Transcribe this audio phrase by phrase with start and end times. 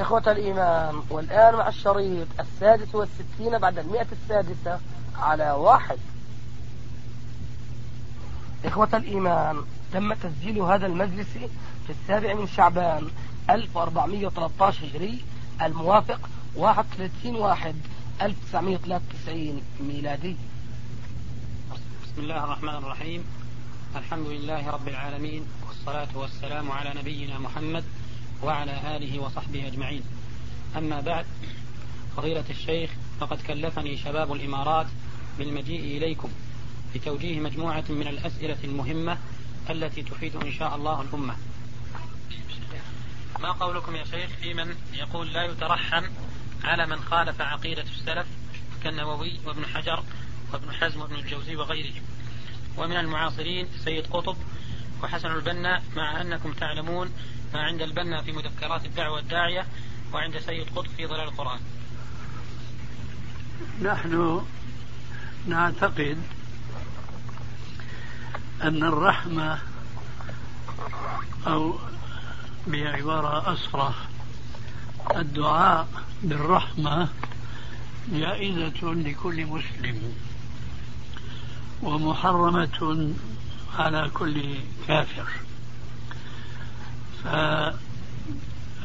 [0.00, 4.80] إخوة الإيمان والآن مع الشريط السادس والستين بعد المئة السادسة
[5.16, 5.98] على واحد.
[8.64, 9.56] إخوة الإيمان
[9.92, 11.28] تم تسجيل هذا المجلس
[11.86, 13.10] في السابع من شعبان
[13.50, 15.24] 1413 هجري
[15.62, 16.20] الموافق
[16.56, 17.74] 31 واحد
[18.22, 20.36] 1993 ميلادي.
[22.04, 23.24] بسم الله الرحمن الرحيم.
[23.96, 27.84] الحمد لله رب العالمين والصلاة والسلام على نبينا محمد
[28.42, 30.02] وعلى آله وصحبه أجمعين.
[30.76, 31.26] أما بعد
[32.16, 32.90] فضيلة الشيخ
[33.20, 34.86] فقد كلفني شباب الإمارات
[35.38, 36.28] بالمجيء إليكم
[36.94, 39.18] لتوجيه مجموعة من الأسئلة المهمة
[39.70, 41.36] التي تفيد إن شاء الله الأمة.
[43.40, 46.04] ما قولكم يا شيخ في من يقول لا يترحم
[46.64, 48.26] على من خالف عقيدة السلف
[48.84, 50.02] كالنووي وابن حجر
[50.52, 52.02] وابن حزم وابن الجوزي وغيرهم؟
[52.76, 54.36] ومن المعاصرين سيد قطب
[55.02, 57.10] وحسن البنا مع أنكم تعلمون
[57.54, 59.66] ما عند البنا في مذكرات الدعوة الداعية
[60.12, 61.60] وعند سيد قطب في ظلال القرآن.
[63.82, 64.44] نحن
[65.46, 66.22] نعتقد
[68.62, 69.58] أن الرحمة
[71.46, 71.78] أو
[72.66, 73.94] بعبارة أصرح
[75.16, 75.88] الدعاء
[76.22, 77.08] بالرحمة
[78.12, 80.14] جائزة لكل مسلم
[81.82, 83.14] ومحرمة
[83.78, 84.54] على كل
[84.88, 85.28] كافر.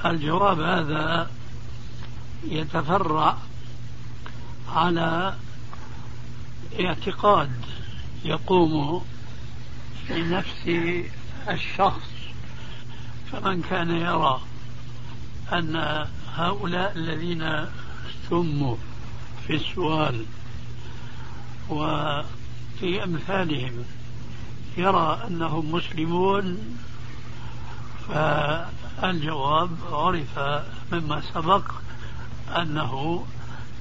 [0.04, 1.30] فالجواب هذا
[2.44, 3.38] يتفرع
[4.70, 5.36] على
[6.80, 7.52] اعتقاد
[8.26, 9.06] يقوم
[10.08, 10.68] في نفس
[11.50, 12.10] الشخص
[13.32, 14.42] فمن كان يرى
[15.54, 17.66] أن هؤلاء الذين
[18.30, 18.76] سموا
[19.48, 20.26] في السؤال
[21.70, 23.86] وفي أمثالهم
[24.78, 26.78] يرى أنهم مسلمون
[28.08, 30.40] فالجواب عرف
[30.92, 31.72] مما سبق
[32.58, 33.26] أنه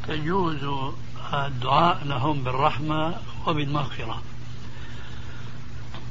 [0.08, 0.92] تجوز
[1.34, 3.14] الدعاء لهم بالرحمة
[3.46, 4.22] وبالمغفرة.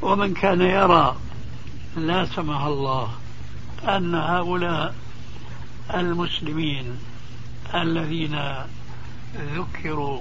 [0.02, 1.16] ومن كان يرى
[1.96, 3.10] لا سمح الله
[3.84, 4.96] أن هؤلاء
[5.94, 7.00] المسلمين
[7.74, 8.40] الذين
[9.36, 10.20] ذكروا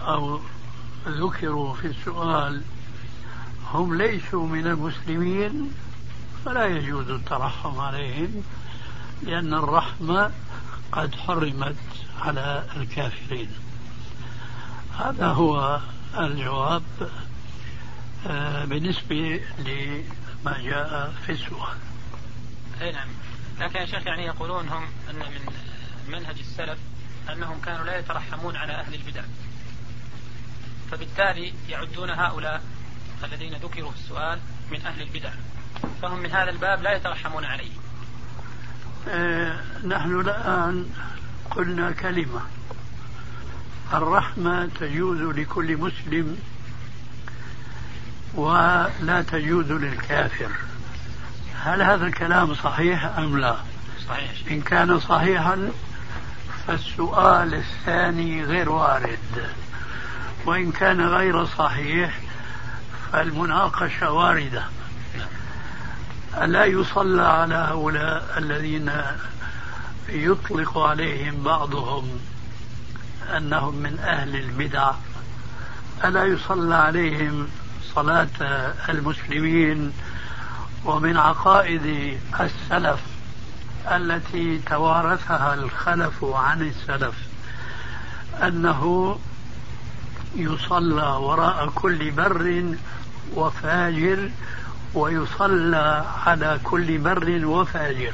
[0.00, 0.40] أو
[1.08, 2.62] ذكروا في السؤال
[3.72, 5.72] هم ليسوا من المسلمين
[6.44, 8.42] فلا يجوز الترحم عليهم
[9.22, 10.30] لأن الرحمة
[10.92, 11.76] قد حرمت
[12.20, 13.50] على الكافرين.
[14.98, 15.80] هذا هو
[16.18, 16.82] الجواب
[18.26, 21.76] آه، بالنسبة لما جاء في السؤال.
[22.80, 23.08] أي نعم.
[23.60, 25.52] لكن يا شيخ يعني يقولون هم أن من
[26.08, 26.78] منهج السلف
[27.32, 29.22] أنهم كانوا لا يترحمون على أهل البدع.
[30.90, 32.62] فبالتالي يعدون هؤلاء
[33.24, 34.40] الذين ذكروا في السؤال
[34.70, 35.32] من أهل البدع.
[36.02, 37.72] فهم من هذا الباب لا يترحمون عليه.
[39.08, 40.86] آه نحن الآن
[41.50, 42.40] قلنا كلمة.
[43.92, 46.38] الرحمة تجوز لكل مسلم
[48.34, 50.50] ولا تجوز للكافر.
[51.62, 53.56] هل هذا الكلام صحيح أم لا؟
[54.08, 54.30] صحيح.
[54.50, 55.70] إن كان صحيحا
[56.66, 59.50] فالسؤال الثاني غير وارد.
[60.46, 62.18] وإن كان غير صحيح
[63.12, 64.64] فالمناقشة واردة.
[66.38, 68.92] لا يصلى على هؤلاء الذين
[70.08, 72.20] يطلق عليهم بعضهم
[73.36, 74.92] أنهم من أهل البدع.
[76.04, 77.48] ألا يصلى عليهم
[77.94, 78.28] صلاة
[78.88, 79.92] المسلمين
[80.84, 83.00] ومن عقائد السلف
[83.92, 87.14] التي توارثها الخلف عن السلف
[88.42, 89.18] أنه
[90.36, 92.64] يصلى وراء كل بر
[93.34, 94.30] وفاجر
[94.94, 98.12] ويصلى على كل بر وفاجر.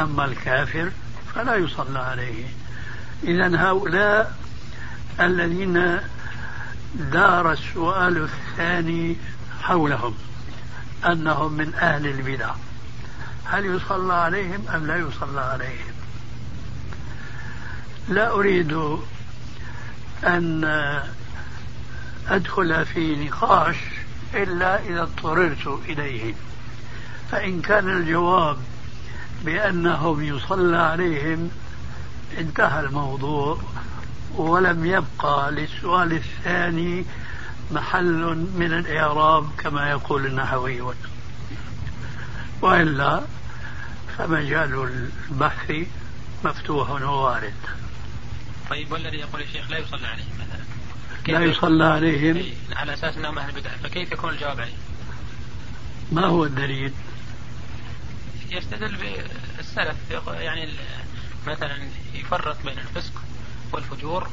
[0.00, 0.90] أما الكافر
[1.34, 2.44] فلا يصلى عليه.
[3.24, 4.38] إذا هؤلاء
[5.20, 5.98] الذين
[6.94, 9.16] دار السؤال الثاني
[9.62, 10.14] حولهم
[11.06, 12.50] أنهم من أهل البدع.
[13.44, 15.94] هل يصلى عليهم أم لا يصلى عليهم؟
[18.08, 18.98] لا أريد
[20.24, 20.64] أن
[22.28, 23.76] أدخل في نقاش
[24.34, 26.34] إلا إذا اضطررت إليه.
[27.30, 28.58] فإن كان الجواب
[29.44, 31.50] بأنهم يصلى عليهم
[32.38, 33.58] انتهى الموضوع.
[34.36, 37.04] ولم يبقى للسؤال الثاني
[37.70, 40.94] محل من الإعراب كما يقول النحويون
[42.62, 43.22] وإلا
[44.18, 44.88] فمجال
[45.30, 45.72] البحث
[46.44, 47.54] مفتوح ووارد.
[48.70, 50.40] طيب والذي يقول الشيخ لا يصلى عليهم.
[51.28, 52.44] لا يصلى عليهم.
[52.76, 54.72] على أساس إنهم أهل بدعه فكيف يكون الجواب عليه؟
[56.12, 56.92] ما هو الدليل؟
[58.50, 58.96] يستدل
[59.56, 59.96] بالسلف
[60.28, 60.68] يعني
[61.46, 61.78] مثلا
[62.14, 63.12] يفرق بين الفسق
[63.72, 64.30] والفجور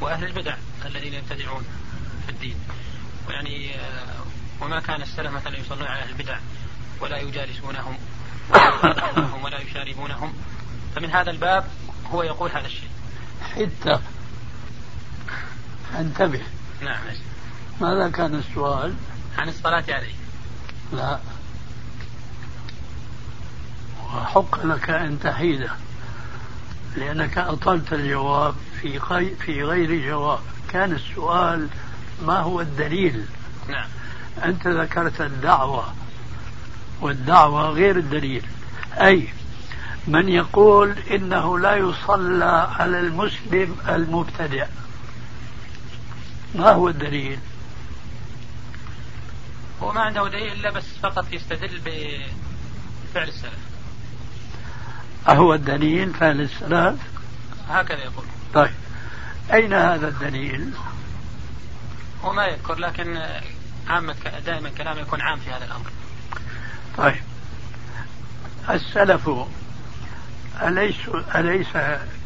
[0.00, 0.56] وأهل البدع
[0.86, 1.64] الذين يبتدعون
[2.26, 2.56] في الدين.
[3.28, 4.24] ويعني آه،
[4.60, 6.38] وما كان السلف مثلا يصلون على أهل البدع
[7.00, 7.98] ولا يجالسونهم
[9.42, 10.34] ولا يشاربونهم.
[10.96, 11.64] فمن هذا الباب
[12.10, 12.90] هو يقول هذا الشيء.
[13.54, 14.00] حتى
[15.98, 16.40] انتبه.
[16.82, 17.00] نعم
[17.80, 18.94] ماذا كان السؤال؟
[19.38, 20.14] عن الصلاة عليه
[20.92, 21.18] لا.
[24.14, 25.70] وحق لك أن تحيده
[26.96, 29.00] لأنك أطلت الجواب في
[29.34, 30.38] في غير جواب.
[30.68, 31.68] كان السؤال
[32.26, 33.26] ما هو الدليل؟
[33.68, 33.88] نعم.
[34.44, 35.92] أنت ذكرت الدعوة
[37.00, 38.44] والدعوة غير الدليل.
[39.00, 39.28] أي
[40.06, 44.66] من يقول إنه لا يصلى على المسلم المبتدع.
[46.54, 47.38] ما هو الدليل؟
[49.82, 53.58] هو ما عنده دليل إلا بس فقط يستدل بفعل السلف.
[55.28, 57.00] أهو الدليل فعل السلف؟
[57.68, 58.24] هكذا يقول.
[58.54, 58.74] طيب.
[59.52, 60.72] أين هذا الدليل؟
[62.24, 63.22] هو ما يذكر لكن
[63.88, 64.14] عامة
[64.46, 65.90] دائما كلامه يكون عام في هذا الأمر.
[66.96, 67.22] طيب.
[68.70, 69.30] السلف
[70.62, 70.96] أليس
[71.34, 71.68] أليس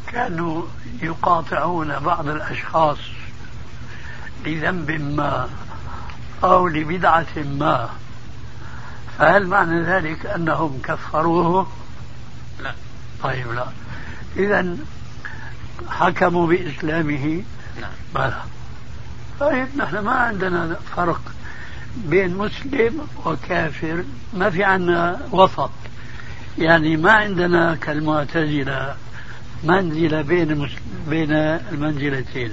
[0.07, 0.65] كانوا
[1.01, 2.97] يقاطعون بعض الأشخاص
[4.47, 5.49] لذنب ما
[6.43, 7.89] أو لبدعة ما.
[9.17, 11.67] فهل معنى ذلك أنهم كفروه؟
[12.63, 12.73] لا.
[13.23, 13.67] طيب لا.
[14.35, 14.77] إذا
[15.89, 17.43] حكموا بإسلامه؟
[17.81, 18.41] نعم بلى.
[19.39, 21.21] طيب نحن ما عندنا فرق
[21.95, 24.03] بين مسلم وكافر.
[24.33, 25.71] ما في عندنا وسط.
[26.57, 28.95] يعني ما عندنا كالمعتزلة
[29.63, 30.69] منزلة بين
[31.07, 31.31] بين
[31.71, 32.51] المنزلتين.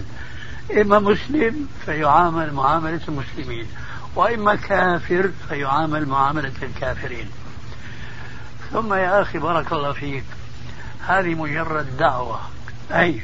[0.72, 3.66] إما مسلم فيعامل معاملة المسلمين
[4.16, 7.31] وإما كافر فيعامل معاملة الكافرين.
[8.72, 10.25] ثم يا أخي بارك الله فيك
[11.06, 12.40] هذه مجرد دعوة
[12.90, 13.22] أي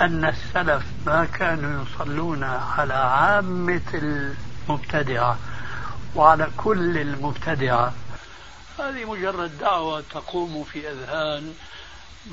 [0.00, 5.38] أن السلف ما كانوا يصلون على عامة المبتدعة
[6.14, 7.92] وعلى كل المبتدعة.
[8.78, 11.54] هذه مجرد دعوة تقوم في أذهان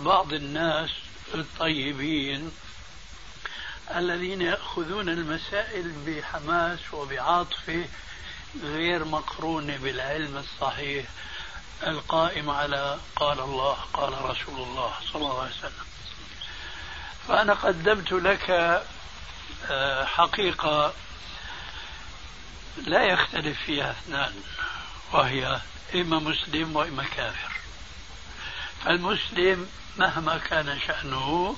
[0.05, 0.89] بعض الناس
[1.33, 2.51] الطيبين
[3.95, 7.85] الذين يأخذون المسائل بحماس وبعاطفة
[8.63, 11.05] غير مقرونة بالعلم الصحيح
[11.87, 15.85] القائم على قال الله قال رسول الله صلى الله عليه وسلم.
[17.27, 18.49] فأنا قدمت لك
[19.69, 20.93] آه، حقيقة
[22.77, 24.33] لا يختلف فيها اثنان
[25.11, 25.59] وهي
[25.95, 27.51] إما مسلم وإما كافر.
[28.85, 31.55] فالمسلم مهما كان شأنه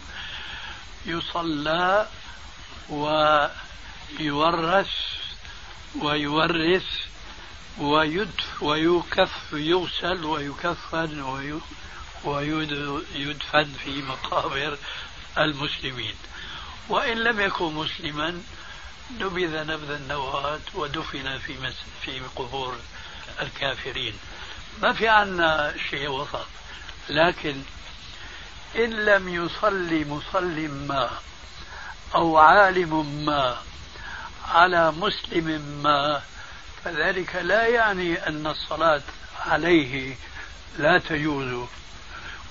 [1.06, 2.08] يصلى
[2.92, 4.90] ويورث
[5.96, 6.86] ويورث
[7.80, 11.22] ويدف ويكف يغسل ويكفن
[12.26, 14.78] ويدفن في مقابر
[15.38, 16.16] المسلمين.
[16.90, 18.42] وإن لم يكن مسلما
[19.20, 22.76] نبذ نبذ النواة ودفن في في قبور
[23.42, 24.14] الكافرين.
[24.82, 26.48] ما في عنا شيء وسط
[27.10, 27.62] لكن
[28.76, 31.10] إن لم يصلي مصل ما
[32.16, 33.58] أو عالم ما
[34.48, 36.22] على مسلم ما.
[36.84, 39.02] فذلك لا يعني أن الصلاة
[39.46, 40.16] عليه
[40.78, 41.68] لا تجوز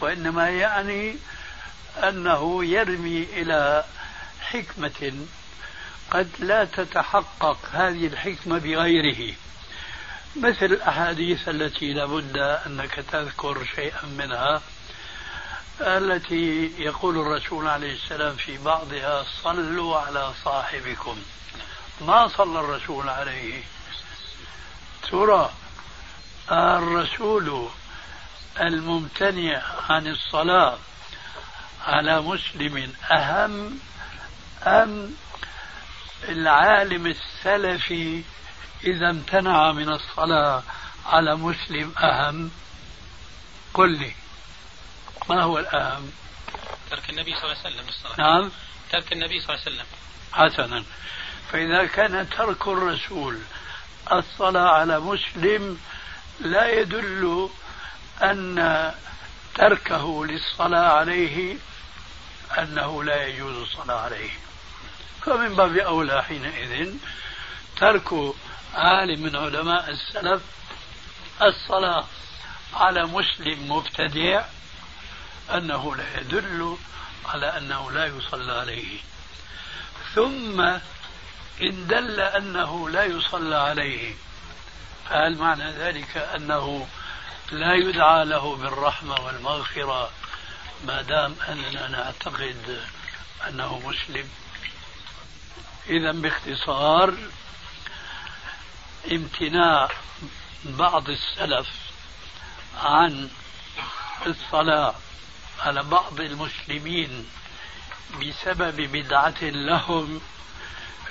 [0.00, 1.16] وإنما يعني
[2.08, 3.84] أنه يرمي إلى
[4.40, 5.12] حكمة
[6.10, 9.34] قد لا تتحقق هذه الحكمة بغيره.
[10.36, 14.62] مثل الأحاديث التي لابد أنك تذكر شيئا منها.
[15.80, 21.16] التي يقول الرسول عليه السلام في بعضها صلوا على صاحبكم.
[22.00, 23.62] ما صلى الرسول عليه؟
[25.10, 25.50] ترى
[26.52, 27.68] الرسول
[28.60, 30.78] الممتنع عن الصلاة
[31.87, 33.78] على مسلم أهم
[34.62, 35.14] أم
[36.28, 38.22] العالم السلفي
[38.84, 40.62] إذا امتنع من الصلاة
[41.06, 42.50] على مسلم أهم؟
[43.75, 44.14] قل لي.
[45.28, 46.10] ما هو الأهم
[46.90, 48.16] ترك النبي صلى الله عليه وسلم الصلاة.
[48.18, 48.50] نعم.
[48.92, 49.86] ترك النبي صلى الله عليه وسلم.
[50.32, 50.84] حسنا.
[51.52, 53.38] فإذا كان ترك الرسول
[54.12, 55.80] الصلاة على مسلم
[56.40, 57.50] لا يدل
[58.22, 58.94] أن
[59.54, 61.56] تركه للصلاة عليه
[62.58, 64.30] أنه لا يجوز الصلاة عليه.
[65.26, 66.94] فمن باب أولى حينئذ
[67.76, 68.34] ترك
[68.74, 70.42] عالم من علماء السلف
[71.42, 72.04] الصلاة
[72.74, 74.44] على مسلم مبتدع
[75.57, 76.76] أنه لا يدل
[77.26, 78.99] على أنه لا يصلى عليه.
[80.14, 80.61] ثم
[81.62, 84.14] إن دل أنه لا يصلى عليه
[85.09, 86.87] فهل معنى ذلك أنه
[87.52, 90.11] لا يدعى له بالرحمة والمغفرة
[90.87, 92.85] ما دام أننا نعتقد
[93.49, 94.28] أنه مسلم؟
[95.88, 97.14] إذا باختصار
[99.12, 99.88] امتناع
[100.64, 101.69] بعض السلف
[102.83, 103.30] عن
[104.26, 104.95] الصلاة
[105.64, 107.26] على بعض المسلمين
[108.20, 110.20] بسبب بدعة لهم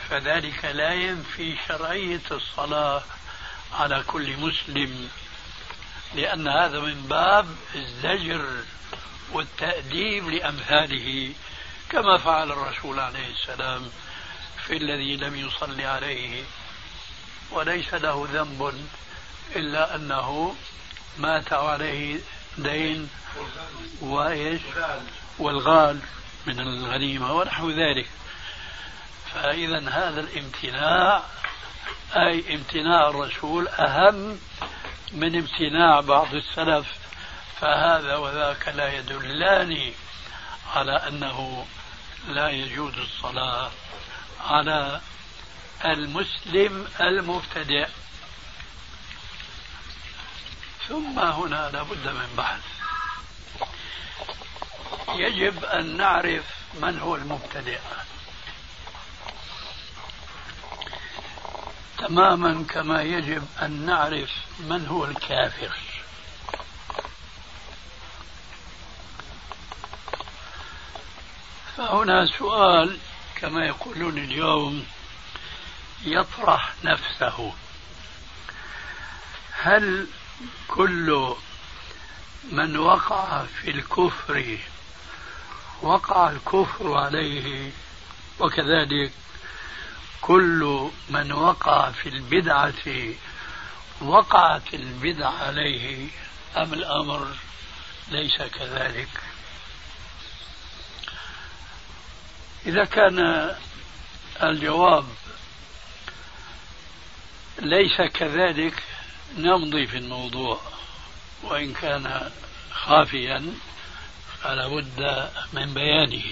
[0.09, 3.03] فذلك لا ينفي شرعية الصلاة
[3.73, 5.09] على كل مسلم
[6.15, 8.63] لأن هذا من باب الزجر
[9.31, 11.33] والتأديب لأمثاله
[11.89, 13.89] كما فعل الرسول عليه السلام
[14.65, 16.43] في الذي لم يصلي عليه.
[17.51, 18.87] وليس له ذنب
[19.55, 20.55] إلا أنه
[21.17, 22.19] مات عليه
[22.63, 23.09] دين
[24.01, 24.61] وإيش؟
[25.39, 25.99] والغال
[26.45, 28.09] من الغنيمة ونحو ذلك.
[29.33, 31.23] فإذا هذا الامتناع
[32.15, 34.39] أي امتناع الرسول أهم
[35.11, 36.87] من امتناع بعض السلف.
[37.61, 39.91] فهذا وذاك لا يدلان
[40.75, 41.65] على أنه
[42.27, 43.71] لا يجوز الصلاة
[44.47, 45.01] على
[45.85, 47.87] المسلم المبتدئ
[50.89, 52.63] ثم هنا لابد من بحث.
[55.15, 56.45] يجب أن نعرف
[56.81, 57.79] من هو المبتدئ.
[61.97, 64.29] تماما كما يجب أن نعرف
[64.59, 65.77] من هو الكافر.
[71.77, 72.97] فهنا سؤال
[73.35, 74.87] كما يقولون اليوم
[76.03, 77.53] يطرح نفسه.
[79.51, 80.07] هل
[80.67, 81.35] كل
[82.51, 84.57] من وقع في الكفر
[85.81, 87.71] وقع الكفر عليه
[88.39, 89.11] وكذلك
[90.21, 93.13] كل من وقع في البدعة
[94.01, 96.07] وقعت البدعة عليه
[96.57, 97.35] أم الأمر
[98.11, 99.09] ليس كذلك؟
[102.65, 103.55] إذا كان
[104.43, 105.05] الجواب
[107.59, 108.83] ليس كذلك
[109.37, 110.61] نمضي في الموضوع
[111.43, 112.31] وإن كان
[112.71, 113.53] خافيا
[114.43, 116.23] فلا بد من بيانه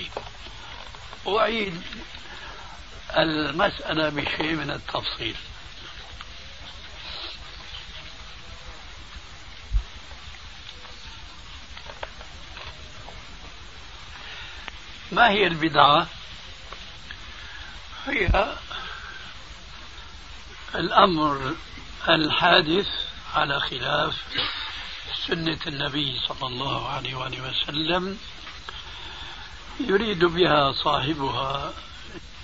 [1.27, 1.81] أعيد
[3.17, 5.35] المسألة بشيء من التفصيل
[15.11, 16.07] ما هي البدعة؟
[18.07, 18.55] هي
[20.75, 21.55] الأمر
[22.09, 22.87] الحادث
[23.35, 24.15] على خلاف
[25.27, 28.17] سنة النبي صلى الله عليه وآله وسلم
[29.79, 31.73] يريد بها صاحبها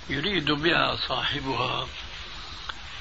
[0.08, 1.86] يريد بها صاحبها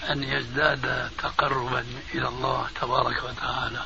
[0.10, 3.86] أن يزداد تقربا إلى الله تبارك وتعالى.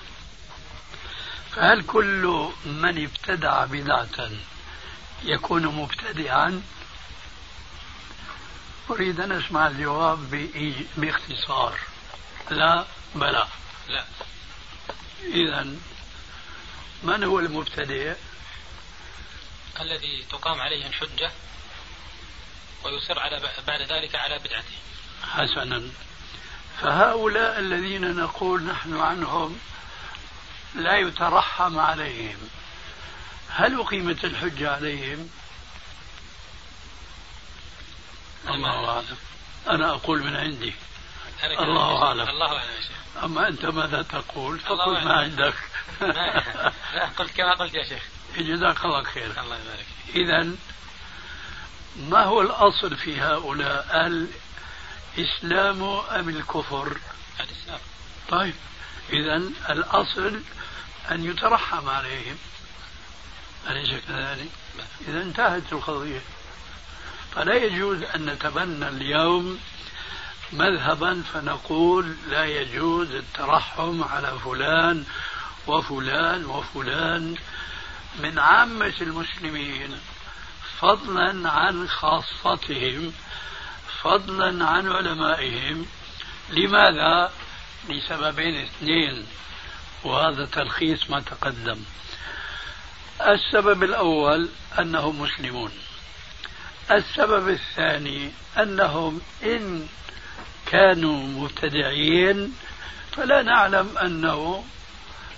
[1.51, 4.29] فهل كل من ابتدع بدعة
[5.23, 6.61] يكون مبتدعا؟
[8.89, 10.49] أريد أن أسمع الجواب
[10.97, 11.79] باختصار.
[12.49, 12.85] لا
[13.15, 13.47] بلى.
[13.87, 14.05] لا.
[15.23, 15.67] إذا
[17.03, 18.15] من هو المبتدئ؟
[19.79, 21.31] الذي تقام عليه الحجة
[22.83, 24.77] ويصر على بعد ذلك على بدعته.
[25.23, 25.89] حسنا.
[26.81, 29.59] فهؤلاء الذين نقول نحن عنهم
[30.75, 32.49] لا يترحم عليهم
[33.49, 35.29] هل أقيمت الحجة عليهم؟
[38.49, 39.17] الله أعلم.
[39.69, 40.73] أنا أقول من عندي.
[41.43, 42.29] الله أعلم.
[42.29, 43.23] الله أعلم يا شيخ.
[43.23, 45.53] أما أنت ماذا تقول؟ فقل ما عندك.
[46.93, 48.03] لا قلت كما قلت يا شيخ.
[48.37, 49.31] جزاك الله خير.
[49.41, 50.49] الله يبارك إذا
[51.97, 54.07] ما هو الأصل في هؤلاء؟
[55.17, 56.97] الإسلام أم الكفر؟
[57.39, 57.79] الإسلام.
[58.29, 58.55] طيب
[59.09, 59.35] إذا
[59.69, 60.41] الأصل
[61.11, 62.37] أن يترحم عليهم.
[63.69, 64.49] أليس كذلك؟
[65.07, 66.21] إذا انتهت القضية.
[67.35, 69.59] فلا يجوز أن نتبنى اليوم
[70.53, 75.05] مذهبا فنقول لا يجوز الترحم على فلان
[75.67, 77.35] وفلان وفلان.
[78.19, 79.99] من عامة المسلمين
[80.79, 83.13] فضلا عن خاصتهم
[84.01, 85.85] فضلا عن علمائهم.
[86.49, 87.31] لماذا؟
[87.89, 89.25] لسببين اثنين
[90.03, 91.79] وهذا تلخيص ما تقدم.
[93.21, 94.49] السبب الأول
[94.79, 95.71] أنهم مسلمون.
[96.91, 99.87] السبب الثاني أنهم إن
[100.71, 102.53] كانوا مبتدعين
[103.11, 104.63] فلا نعلم أنه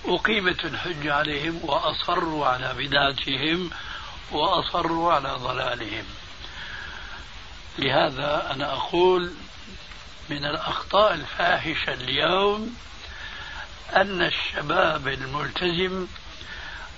[0.06, 3.70] أقيمت الحجة عليهم وأصروا على بدعتهم
[4.32, 6.06] وأصروا على ضلالهم.
[7.80, 9.34] لهذا أنا أقول
[10.30, 12.76] من الأخطاء الفاحشة اليوم
[13.96, 16.08] أن الشباب الملتزم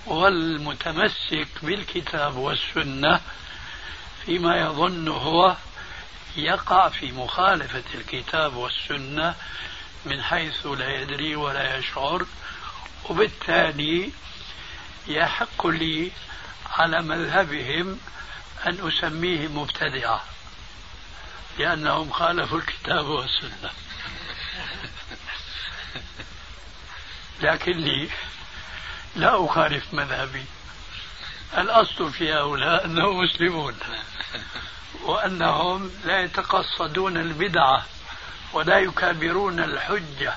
[0.06, 3.20] والمتمسك بالكتاب والسنة
[4.26, 5.56] فيما يظن هو
[6.36, 9.34] يقع في مخالفة الكتاب والسنة
[10.04, 12.26] من حيث لا يدري ولا يشعر
[13.08, 14.12] وبالتالي
[15.06, 16.12] يحق لي
[16.70, 18.00] على مذهبهم
[18.66, 20.24] أن أسميه مبتدعة
[21.58, 23.70] لأنهم خالفوا الكتاب والسنة.
[27.42, 28.08] لكني
[29.16, 30.44] لا أخالف مذهبي
[31.58, 33.78] الأصل في هؤلاء أنهم مسلمون.
[35.02, 37.86] وأنهم لا يتقصدون البدعة
[38.52, 40.34] ولا يكابرون الحجة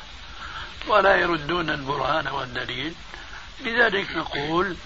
[0.87, 2.93] ولا يردون البرهان والدليل.
[3.61, 4.77] لذلك نقول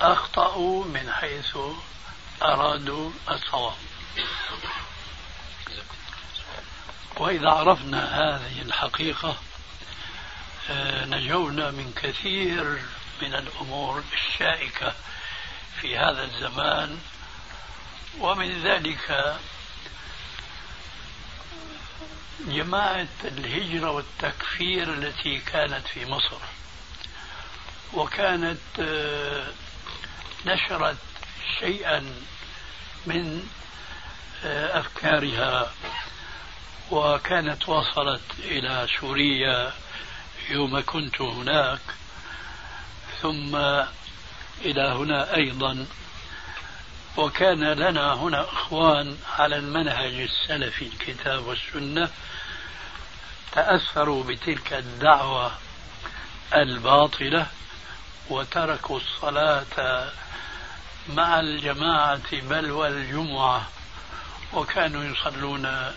[0.00, 1.56] أخطأوا من حيث
[2.42, 3.76] أرادوا الصواب.
[7.16, 9.36] وإذا عرفنا هذه الحقيقة
[10.70, 12.82] آه، نجونا من كثير
[13.22, 14.94] من الأمور الشائكة
[15.80, 16.98] في هذا الزمان
[18.20, 19.36] ومن ذلك
[22.46, 26.38] جماعة الهجرة والتكفير التي كانت في مصر.
[27.92, 29.46] وكانت آه،
[30.46, 30.96] نشرت
[31.60, 32.14] شيئا
[33.06, 33.46] من
[34.44, 35.72] آه، أفكارها.
[36.90, 39.72] وكانت وصلت إلى سوريا
[40.50, 41.80] يوم كنت هناك.
[43.22, 43.56] ثم
[44.60, 45.86] إلى هنا أيضا.
[47.18, 52.10] وكان لنا هنا إخوان على المنهج السلفي الكتاب والسنة
[53.52, 55.52] تأثروا بتلك الدعوة
[56.54, 57.46] الباطلة
[58.30, 60.10] وتركوا الصلاة
[61.08, 63.68] مع الجماعة بل والجمعة
[64.52, 65.92] وكانوا يصلون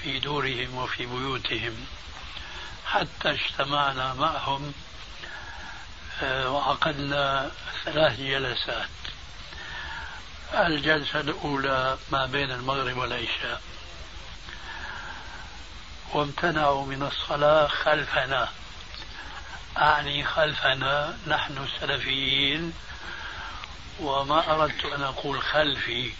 [0.00, 1.86] في دورهم وفي بيوتهم.
[2.86, 4.72] حتى اجتمعنا معهم
[6.22, 7.50] آه، وعقدنا
[7.84, 9.11] ثلاث جلسات.
[10.54, 13.60] الجلسة الأولى ما بين المغرب والعشاء.
[16.12, 18.48] وامتنعوا من الصلاة خلفنا.
[19.76, 22.72] أعني خلفنا نحن السلفيين.
[24.00, 26.12] وما أردت أن أقول خلفي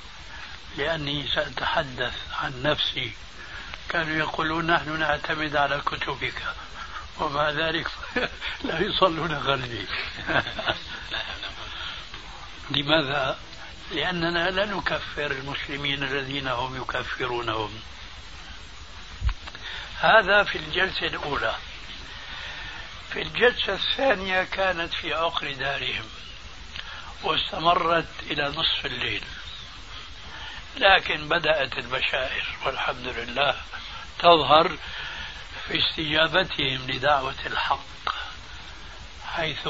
[0.77, 3.13] لأني سأتحدث عن نفسي.
[3.89, 6.43] كانوا يقولون نحن نعتمد على كتبك
[7.21, 7.87] ومع ذلك
[8.65, 9.87] لا يصلون خلفي
[12.77, 13.39] لماذا؟
[13.93, 17.81] لأننا لا نكفر المسلمين الذين هم يكفرونهم.
[20.01, 21.57] هذا في الجلسة الأولى.
[23.13, 26.05] في الجلسة الثانية كانت في عقر دارهم
[27.23, 29.25] واستمرت إلى نصف الليل.
[30.77, 33.57] لكن بدأت البشائر والحمد لله
[34.19, 34.79] تظهر
[35.69, 38.15] في استجابتهم لدعوة الحق
[39.27, 39.69] حيث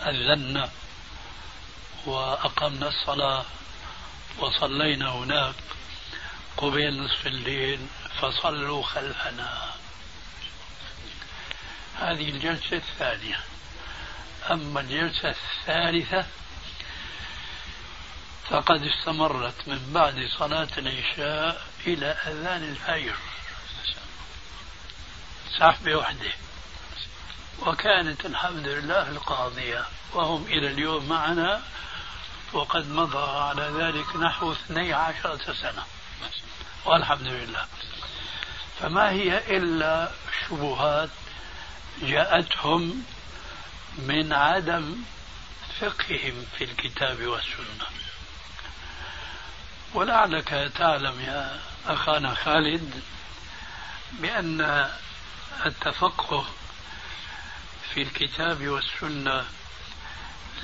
[0.00, 0.70] أذنا
[2.06, 3.44] وأقمنا الصلاة
[4.38, 5.54] وصلينا هناك
[6.56, 7.86] قبيل نصف الليل
[8.20, 9.70] فصلوا خلفنا.
[11.98, 13.40] هذه الجلسة الثانية.
[14.50, 16.26] أما الجلسة الثالثة
[18.50, 23.16] فقد استمرت من بعد صلاة العشاء إلى أذان الفجر.
[25.58, 26.32] سحبة وحدة.
[27.66, 31.62] وكانت الحمد لله القاضية وهم إلى اليوم معنا
[32.56, 35.84] وقد مضى على ذلك نحو 12 سنة.
[36.84, 37.66] والحمد لله.
[38.80, 40.10] فما هي إلا
[40.48, 41.10] شبهات
[42.02, 43.04] جاءتهم
[43.98, 44.96] من عدم
[45.80, 47.86] فقههم في الكتاب والسنة.
[49.94, 53.02] ولعلك تعلم يا أخانا خالد
[54.12, 54.90] بأن
[55.66, 56.46] التفقه
[57.94, 59.46] في الكتاب والسنة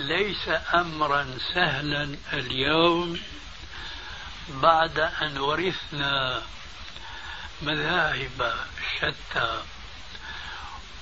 [0.03, 3.21] ليس أمرا سهلا اليوم
[4.49, 6.43] بعد أن ورثنا
[7.63, 8.55] مذاهب
[8.99, 9.63] شتى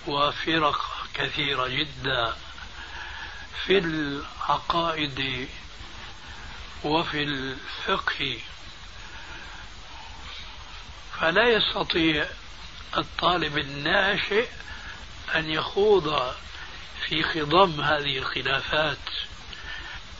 [0.06, 2.36] وفرق كثيرة جدا
[3.66, 5.48] في العقائد
[6.84, 8.38] وفي الفقه.
[11.20, 12.26] فلا يستطيع
[12.96, 14.48] الطالب الناشئ
[15.34, 16.34] أن يخوض
[17.10, 18.98] في خضم هذه الخلافات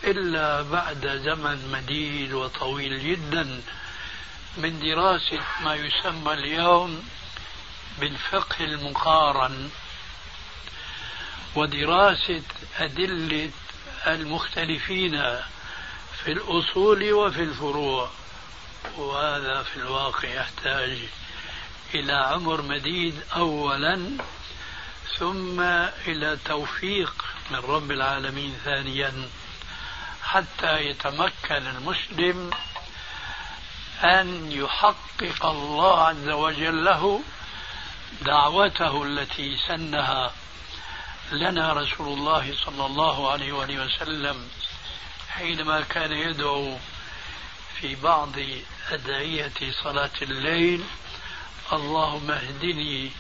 [0.05, 3.63] إلا بعد زمن مديد وطويل جدا
[4.57, 7.09] من دراسة ما يسمى اليوم
[8.01, 9.71] بالفقه المقارن
[11.55, 12.43] ودراسة
[12.79, 13.51] أدلة
[14.07, 15.23] المختلفين
[16.25, 18.11] في الأصول وفي الفروع.
[18.97, 20.99] وهذا في الواقع يحتاج
[21.95, 24.11] إلى عمر مديد أولا
[25.19, 25.61] ثم
[26.07, 29.29] إلى توفيق من رب العالمين ثانيا
[30.23, 32.51] حتى يتمكن المسلم
[34.03, 37.23] أن يحقق الله عز وجل له
[38.23, 40.33] دعوته التي سنها
[41.33, 44.49] لنا رسول الله صلى الله عليه وآله وسلم
[45.29, 46.77] حينما كان يدعو
[47.81, 48.33] في بعض
[48.91, 50.85] أدعية صلاة الليل
[51.73, 53.11] اللهم اهدني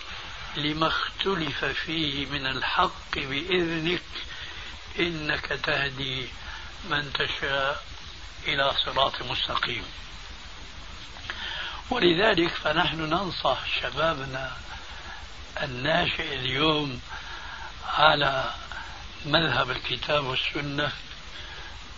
[0.56, 4.02] لما اختلف فيه من الحق بإذنك
[4.98, 6.28] إنك تهدي
[6.90, 7.84] من تشاء
[8.48, 9.84] إلى صراط مستقيم.
[11.90, 14.56] ولذلك فنحن ننصح شبابنا
[15.62, 17.00] الناشئ اليوم
[17.88, 18.54] على
[19.26, 20.92] مذهب الكتاب والسنة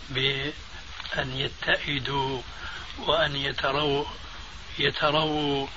[0.09, 0.53] بأن
[1.17, 2.41] يتئدوا
[2.97, 4.05] وأن يتروا
[4.79, 5.67] يتروا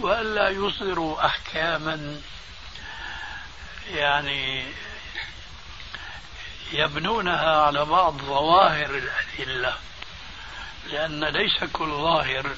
[0.00, 2.20] وألا يصدروا أحكاما
[3.90, 4.64] يعني
[6.72, 9.76] يبنونها على بعض ظواهر الأدلة
[10.86, 12.56] لأن ليس كل ظاهر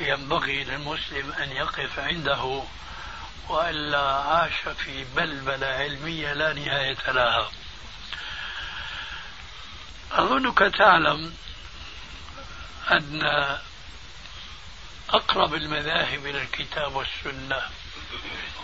[0.00, 2.62] ينبغي للمسلم أن يقف عنده
[3.48, 7.50] وإلا عاش في بلبلة علمية لا نهاية لها.
[10.12, 11.34] أظنك تعلم
[12.90, 13.22] أن
[15.10, 17.62] أقرب المذاهب إلى الكتاب والسنة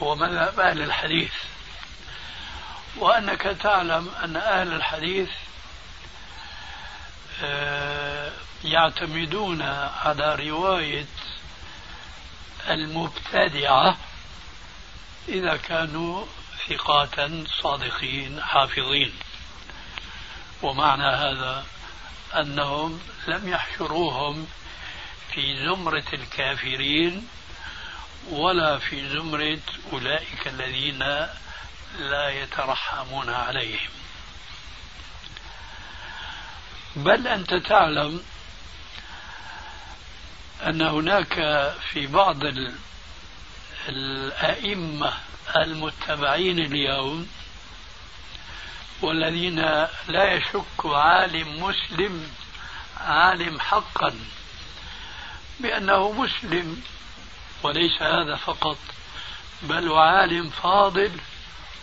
[0.03, 1.33] هو مذهب أهل الحديث.
[2.97, 5.31] وأنك تعلم أن أهل الحديث
[7.43, 8.33] آه،
[8.65, 9.63] يعتمدون
[10.05, 11.07] على رواية
[12.69, 13.97] المبتدعة
[15.29, 16.27] إذا كانوا
[16.69, 17.31] ثقات
[17.63, 19.13] صادقين حافظين.
[20.63, 21.65] ومعنى هذا
[22.35, 24.47] أنهم لم يحشروهم
[25.35, 27.29] في زمرة الكافرين
[28.31, 29.61] ولا في زمرة
[29.93, 30.99] أولئك الذين
[31.99, 33.91] لا يترحمون عليهم.
[36.97, 38.23] بل أنت تعلم
[40.67, 41.35] أن هناك
[41.93, 42.37] في بعض
[43.89, 45.13] الأئمة
[45.57, 47.29] المتبعين اليوم
[49.03, 49.61] والذين
[50.09, 52.31] لا يشك عالم مسلم
[53.01, 54.15] عالم حقا
[55.63, 56.83] بأنه مسلم.
[57.63, 58.79] وليس هذا فقط
[59.63, 61.13] بل عالم فاضل.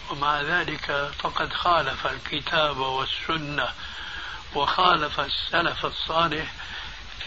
[0.09, 3.67] ومع ذلك فقد خالف الكتاب والسنة
[4.55, 6.53] وخالف السلف الصالح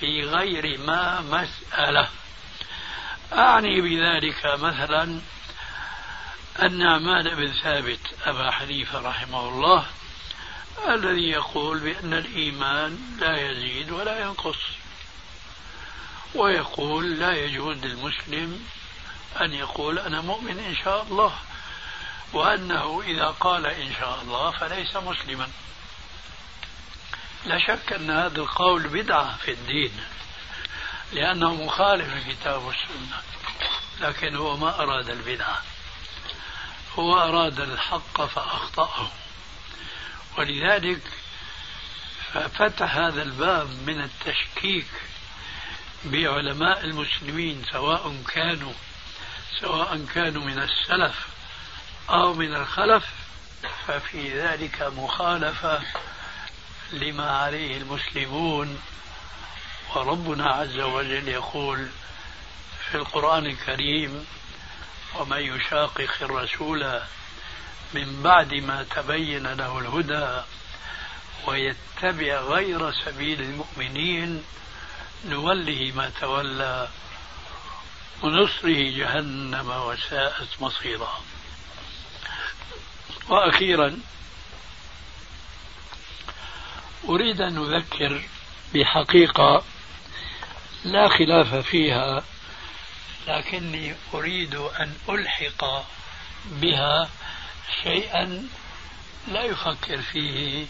[0.00, 2.08] في غير ما مسألة.
[3.32, 5.20] أعني بذلك مثلا
[6.62, 9.86] النعمان بن ثابت أبا حنيفة رحمه الله
[10.88, 14.79] الذي يقول بأن الإيمان لا يزيد ولا ينقص.
[16.34, 18.66] ويقول لا يجوز للمسلم
[19.40, 21.38] أن يقول أنا مؤمن إن شاء الله
[22.32, 25.48] وأنه إذا قال إن شاء الله فليس مسلما.
[27.44, 29.92] لا شك أن هذا القول بدعة في الدين
[31.12, 33.22] لأنه مخالف للكتاب والسنة
[34.00, 35.62] لكن هو ما أراد البدعة.
[36.98, 39.10] هو أراد الحق فأخطأه.
[40.38, 41.02] ولذلك
[42.32, 44.86] ففتح هذا الباب من التشكيك
[46.04, 48.72] بعلماء المسلمين سواء كانوا
[49.60, 51.26] سواء كانوا من السلف
[52.10, 53.04] أو من الخلف
[53.86, 55.80] ففي ذلك مخالفة
[56.92, 58.80] لما عليه المسلمون.
[59.94, 61.88] وربنا عز وجل يقول
[62.90, 64.26] في القرآن الكريم
[65.14, 67.00] ومن يشاقق الرسول
[67.94, 70.42] من بعد ما تبين له الهدى
[71.46, 74.44] ويتبع غير سبيل المؤمنين
[75.24, 76.88] نوله ما تولى
[78.22, 81.20] ونصره جهنم وساءت مصيرا.
[83.28, 84.00] وأخيرا
[87.08, 88.22] أريد أن أذكر
[88.74, 89.64] بحقيقة
[90.84, 92.24] لا خلاف فيها
[93.26, 95.84] لكني أريد أن ألحق
[96.44, 97.10] بها
[97.82, 98.48] شيئا
[99.28, 100.66] لا يفكر فيه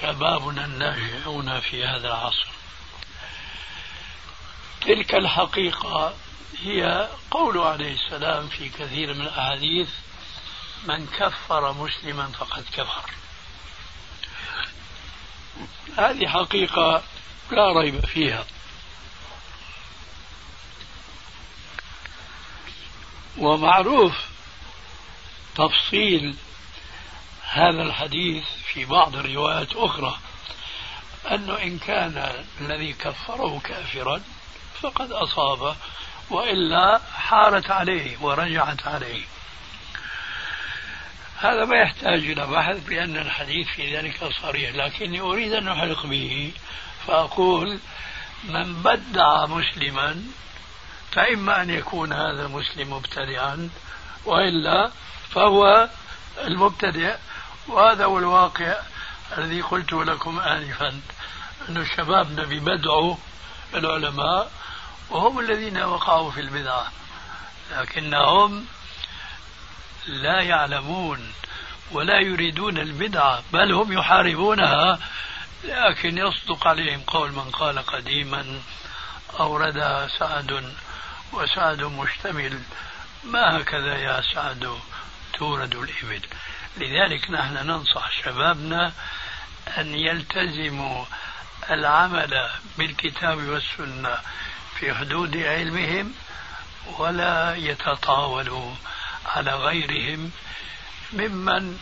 [0.00, 2.59] شبابنا الناشئون في هذا العصر.
[4.80, 6.14] تلك الحقيقة
[6.62, 9.88] هي قول عليه السلام في كثير من الأحاديث
[10.84, 13.10] من كفر مسلما فقد كفر.
[15.96, 17.02] هذه حقيقة
[17.50, 18.46] لا ريب فيها.
[23.38, 24.14] ومعروف
[25.54, 26.36] تفصيل
[27.42, 30.18] هذا الحديث في بعض الروايات أخرى
[31.30, 34.22] أنه إن كان الذي كفره كافرا
[34.82, 35.76] فقد أصاب
[36.30, 39.24] وإلا حارت عليه ورجعت عليه.
[41.40, 46.52] هذا ما يحتاج إلى بحث بأن الحديث في ذلك صريح لكني أريد أن أحلق به
[47.06, 47.78] فأقول
[48.44, 50.22] من بدع مسلما
[51.12, 53.70] فإما أن يكون هذا المسلم مبتدعا
[54.24, 54.90] وإلا
[55.30, 55.88] فهو
[56.44, 57.16] المبتدع
[57.68, 58.76] وهذا هو الواقع
[59.38, 61.00] الذي قلت لكم آنفا
[61.68, 63.16] أن شبابنا ببدعوا
[63.74, 64.50] العلماء
[65.10, 66.92] وهم الذين وقعوا في البدعة
[67.70, 68.66] لكنهم
[70.06, 71.32] لا يعلمون
[71.92, 74.98] ولا يريدون البدعة بل هم يحاربونها
[75.64, 78.60] لكن يصدق عليهم قول من قال قديما
[79.40, 80.74] أوردها سعد
[81.32, 82.60] وسعد مشتمل.
[83.24, 84.78] ما هكذا يا سعد
[85.38, 86.22] تورد الإبل؟
[86.76, 88.92] لذلك نحن ننصح شبابنا
[89.78, 91.04] أن يلتزموا
[91.70, 94.18] العمل بالكتاب والسنة.
[94.80, 96.14] في حدود علمهم
[96.98, 98.74] ولا يتطاولوا
[99.26, 100.30] على غيرهم
[101.12, 101.78] ممن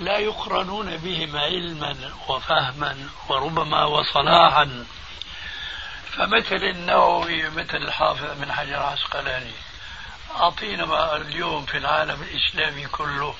[0.00, 4.86] لا يقرنون بهم علما وفهما وربما وصلاحا.
[6.12, 9.52] فمثل النووي مثل الحافظ من حجر عسقلاني
[10.36, 13.34] أعطينا اليوم في العالم الإسلامي كله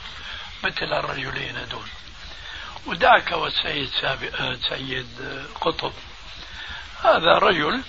[0.65, 1.89] مثل الرجلين دول.
[2.87, 3.91] ودعك والسيد
[4.69, 5.09] سيد
[5.61, 5.93] قطب.
[7.05, 7.83] هذا رجل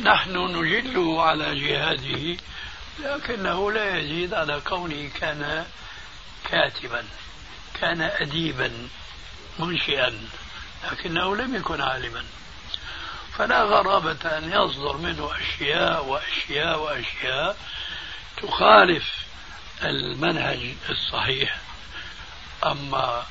[0.00, 2.36] نحن نجله على جهاده
[2.98, 5.66] لكنه لا يزيد على كونه كان
[6.44, 7.04] كاتبا
[7.80, 8.88] كان أديبا
[9.58, 10.28] منشئا
[10.92, 12.24] لكنه لم يكن عالما.
[13.38, 17.56] فلا غرابة أن يصدر منه أشياء وأشياء وأشياء
[18.42, 19.04] تخالف
[19.82, 21.58] المنهج الصحيح.
[22.64, 23.26] أما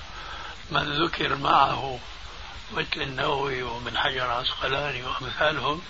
[0.71, 1.99] من ذكر معه
[2.73, 5.81] مثل النووي ومن حجر عسقلاني وأمثالهم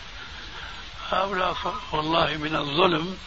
[1.11, 1.55] هؤلاء
[1.91, 3.17] والله من الظلم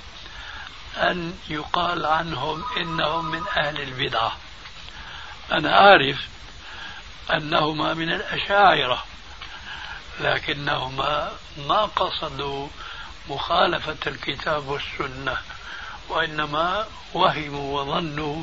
[0.96, 4.36] أن يقال عنهم إنهم من أهل البدعة.
[5.52, 6.18] أنا أعرف
[7.30, 9.04] أنهما من الأشاعرة
[10.20, 11.32] لكنهما
[11.68, 12.68] ما قصدوا
[13.28, 15.36] مخالفة الكتاب والسنة
[16.08, 18.42] وإنما وهموا وظنوا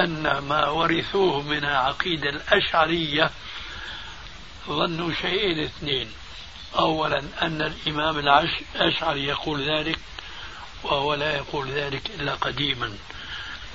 [0.00, 3.30] أن ما ورثوه من العقيدة الأشعرية
[4.68, 6.12] ظنوا شيئين اثنين.
[6.78, 9.98] أولا أن الإمام الأشعري يقول ذلك
[10.82, 12.98] وهو لا يقول ذلك إلا قديما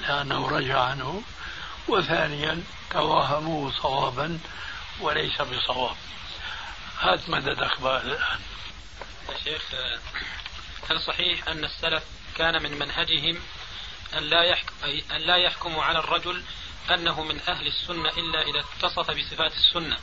[0.02, 1.24] لأنه رجع عنه.
[1.88, 4.40] وثانيا توهموه صوابا
[5.02, 5.96] وليس بصواب.
[7.00, 8.40] هات مدد أخبار الآن.
[9.30, 9.62] يا شيخ
[10.90, 12.04] هل صحيح أن السلف
[12.36, 13.38] كان من منهجهم
[14.18, 14.74] أن لا يحكم
[15.12, 16.44] أن لا يحكموا على الرجل
[16.92, 19.98] أنه من أهل السنة إلا إذا اتصف بصفات السنة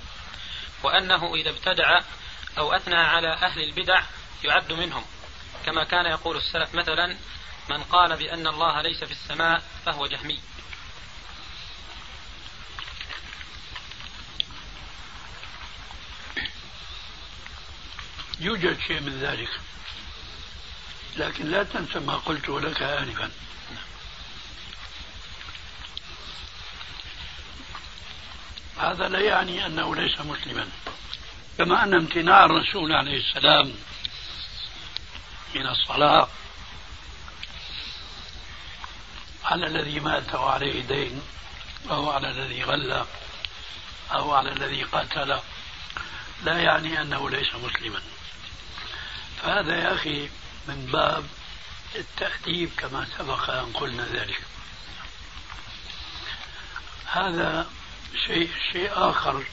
[0.82, 2.00] وأنه إذا ابتدع
[2.58, 4.02] أو أثنى على أهل البدع
[4.44, 5.04] يعد منهم.
[5.66, 7.16] كما كان يقول السلف مثلا
[7.70, 10.40] من قال بأن الله ليس في السماء فهو جهمي.
[18.40, 19.50] يوجد شيء من ذلك.
[21.16, 23.30] لكن لا تنسى ما قلته لك آنفا.
[28.78, 30.68] هذا لا يعني أنه ليس مسلما.
[31.58, 33.74] كما أن امتناع الرسول عليه السلام
[35.54, 36.28] من الصلاة
[39.44, 41.22] على الذي مات وعليه دين
[41.90, 43.06] أو على الذي غلى
[44.12, 45.40] أو على الذي قتل
[46.44, 48.02] لا يعني أنه ليس مسلما.
[49.42, 50.30] فهذا يا أخي
[50.68, 51.24] من باب
[51.94, 54.42] التأديب كما سبق أن قلنا ذلك.
[57.06, 57.66] هذا
[58.26, 59.44] شيء شيء آخر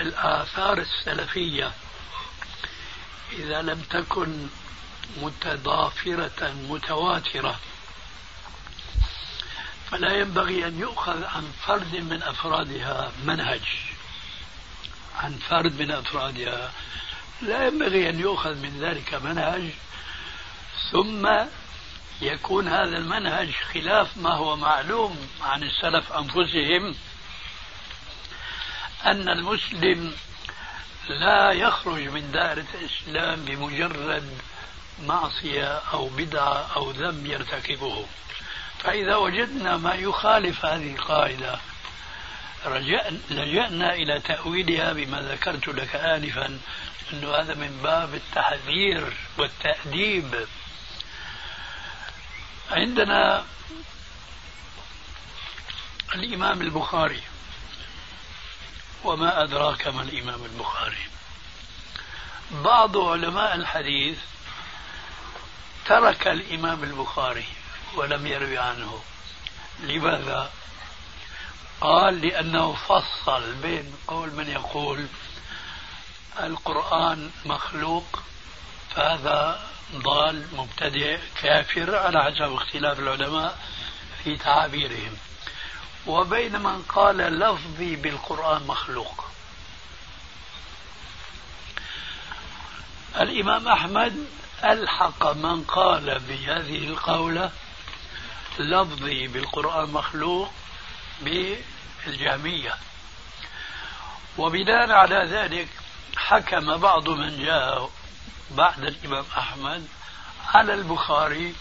[0.00, 1.72] الآثار السلفية
[3.32, 4.48] إذا لم تكن
[5.16, 7.58] متضافرة متواترة
[9.90, 13.62] فلا ينبغي أن يؤخذ عن فرد من أفرادها منهج.
[15.16, 16.72] عن فرد من أفرادها.
[17.42, 19.70] لا ينبغي أن يؤخذ من ذلك منهج
[20.92, 21.28] ثم
[22.20, 26.94] يكون هذا المنهج خلاف ما هو معلوم عن السلف أنفسهم.
[29.04, 30.16] أن المسلم
[31.08, 34.38] لا يخرج من دائرة الإسلام بمجرد
[35.02, 38.06] معصية أو بدعة أو ذنب يرتكبه.
[38.78, 41.58] فإذا وجدنا ما يخالف هذه القاعدة
[43.30, 46.58] لجأنا إلى تأويلها بما ذكرت لك آنفا
[47.12, 50.46] أنه هذا من باب التحذير والتأديب.
[52.70, 53.44] عندنا
[56.14, 57.22] الإمام البخاري
[59.06, 61.08] وما أدراك ما الإمام البخاري.
[62.50, 64.18] بعض علماء الحديث
[65.86, 67.46] ترك الإمام البخاري
[67.94, 69.02] ولم يروي عنه.
[69.80, 70.50] لماذا؟
[71.80, 75.06] قال لأنه فصل بين قول من يقول
[76.40, 78.22] القرآن مخلوق
[78.94, 81.96] فهذا ضال مبتدئ كافر.
[81.96, 83.58] على حسب اختلاف العلماء
[84.24, 85.16] في تعابيرهم.
[86.06, 89.24] وبين من قال لفظي بالقرآن مخلوق.
[93.20, 94.26] الإمام أحمد
[94.64, 97.50] ألحق من قال بهذه القولة
[98.58, 100.52] لفظي بالقرآن مخلوق
[101.20, 102.74] بالجهمية.
[104.38, 105.68] وبناء على ذلك
[106.16, 107.90] حكم بعض من جاء
[108.50, 109.86] بعد الإمام أحمد
[110.54, 111.54] على البخاري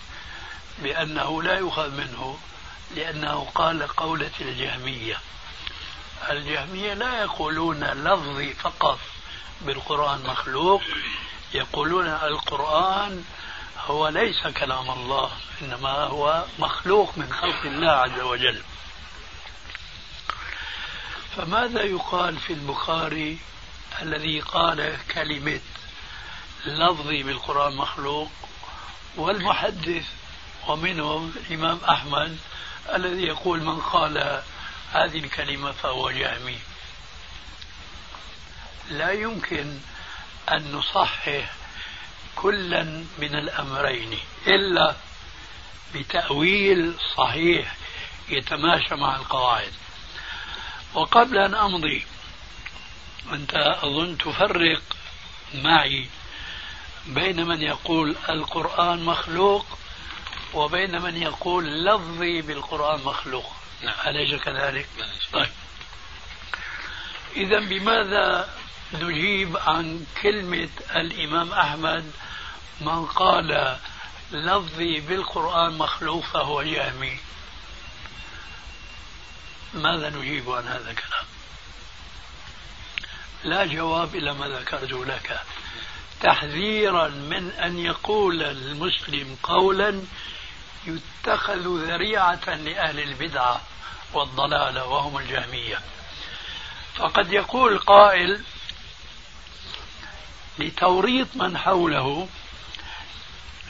[0.79, 2.37] بأنه لا يؤخذ منه
[2.95, 5.17] لأنه قال قولة الجهمية.
[6.29, 8.99] الجهمية لا يقولون لفظي فقط
[9.61, 10.81] بالقرآن مخلوق.
[11.53, 13.23] يقولون القرآن
[13.87, 15.31] هو ليس كلام الله
[15.61, 18.61] إنما هو مخلوق من خلق الله عز وجل.
[21.35, 23.37] فماذا يقال في البخاري
[24.01, 25.61] الذي قال كلمة
[26.65, 28.31] لفظي بالقرآن مخلوق؟
[29.15, 30.05] والمحدث
[30.67, 32.37] ومنهم الإمام أحمد
[32.93, 34.43] الذي يقول من قال
[34.91, 36.59] هذه الكلمة فهو جهمي
[38.89, 39.79] لا يمكن
[40.51, 41.51] أن نصحح
[42.35, 42.83] كلا
[43.17, 44.95] من الأمرين إلا
[45.95, 47.75] بتأويل صحيح
[48.29, 49.73] يتماشى مع القواعد.
[50.93, 52.05] وقبل أن أمضي
[53.33, 54.81] أنت أظن تفرق
[55.53, 56.09] معي
[57.07, 59.65] بين من يقول القرآن مخلوق
[60.55, 63.95] وبين من يقول لفظي بالقرآن مخلوق نعم.
[64.07, 65.09] أليس كذلك؟ نعم.
[65.33, 65.51] طيب
[67.35, 68.49] إذا بماذا
[68.93, 72.11] نجيب عن كلمة الإمام أحمد
[72.81, 73.77] من قال
[74.31, 77.19] لفظي بالقرآن مخلوق فهو جهمي
[79.73, 81.25] ماذا نجيب عن هذا الكلام
[83.43, 85.39] لا جواب إلى ما ذكرته لك
[86.21, 90.03] تحذيرا من أن يقول المسلم قولا
[90.87, 93.61] يتخذ ذريعة لأهل البدعة
[94.13, 95.79] والضلالة وهم الجهمية.
[96.95, 98.41] فقد يقول قائل
[100.59, 102.27] لتوريط من حوله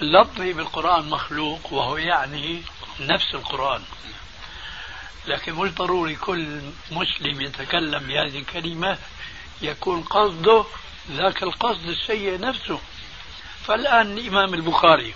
[0.01, 2.63] لفظي بالقرآن مخلوق وهو يعني
[2.99, 3.83] نفس القرآن.
[5.27, 8.97] لكن مش ضروري كل مسلم يتكلم بهذه الكلمة
[9.61, 10.65] يكون قصده
[11.11, 12.79] ذاك القصد السيء نفسه.
[13.67, 15.13] فالآن الإمام البخاري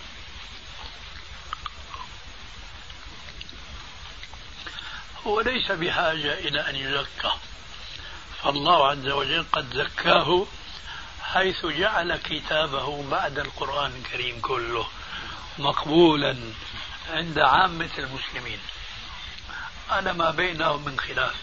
[5.28, 7.32] هو ليس بحاجة إلى أن يزكى.
[8.44, 10.46] فالله عز وجل قد زكاه
[11.22, 14.88] حيث جعل كتابه بعد القرآن الكريم كله
[15.58, 16.38] مقبولا
[17.10, 18.60] عند عامة المسلمين.
[19.90, 21.36] على ما بينهم من خلاف.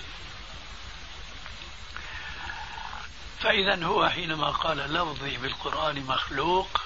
[3.41, 6.81] فإذا هو حينما قال لفظي بالقرآن مخلوق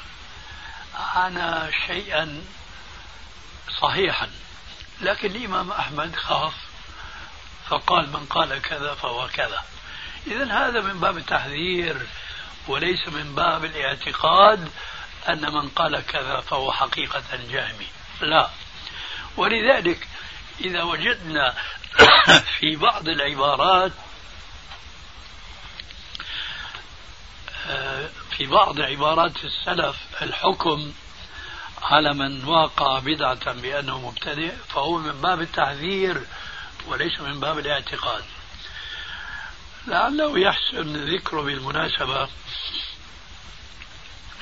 [0.94, 2.44] عانى شيئا
[3.80, 4.30] صحيحا
[5.00, 6.69] لكن الإمام أحمد خاف.
[7.70, 9.64] فقال من قال كذا فهو كذا.
[10.26, 12.06] إذا هذا من باب التحذير
[12.68, 14.70] وليس من باب الاعتقاد
[15.28, 17.86] أن من قال كذا فهو حقيقة جهمي
[18.20, 18.50] لا.
[19.36, 20.08] ولذلك
[20.60, 21.54] إذا وجدنا
[22.58, 23.92] في بعض العبارات
[27.68, 30.92] آه، في بعض عبارات السلف الحكم
[31.82, 36.26] على من واقع بدعة بأنه مبتدئ فهو من باب التحذير
[36.86, 38.24] وليس من باب الاعتقاد.
[39.86, 42.28] لعله يحسن ذكره بالمناسبة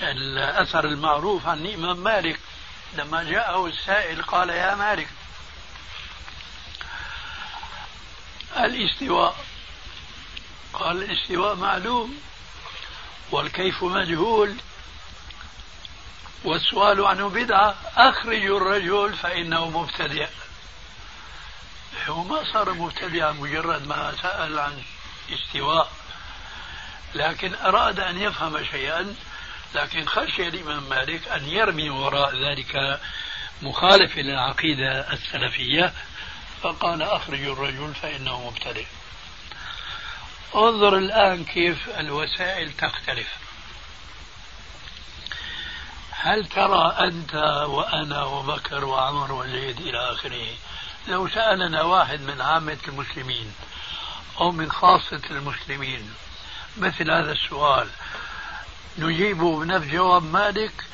[0.00, 2.40] الأثر المعروف عن الإمام مالك.
[2.94, 5.08] لما جاءه السائل قال يا مالك
[8.56, 9.36] الاستواء.
[10.72, 12.20] قال الاستواء معلوم
[13.30, 14.56] والكيف مجهول
[16.44, 17.74] والسؤال عنه بدعة.
[17.96, 20.28] أخرجوا الرجل فإنه مبتدئ
[22.08, 24.82] هو ما صار مبتدئا مجرد ما سأل عن
[25.32, 25.90] استواء.
[27.14, 29.14] لكن أراد أن يفهم شيئا
[29.74, 33.00] لكن خشي الإمام مالك أن يرمي وراء ذلك
[33.62, 35.92] مخالف للعقيدة السلفية
[36.62, 38.86] فقال أخرج الرجل فإنه مبتدئ.
[40.54, 43.28] انظر الآن كيف الوسائل تختلف.
[46.10, 47.34] هل ترى أنت
[47.68, 50.46] وأنا وبكر وعمر وزيد إلى آخره؟
[51.08, 53.52] لو سألنا واحد من عامة المسلمين
[54.40, 56.14] أو من خاصة المسلمين
[56.76, 57.88] مثل هذا السؤال
[58.98, 60.84] نجيبه بنفس جواب مالك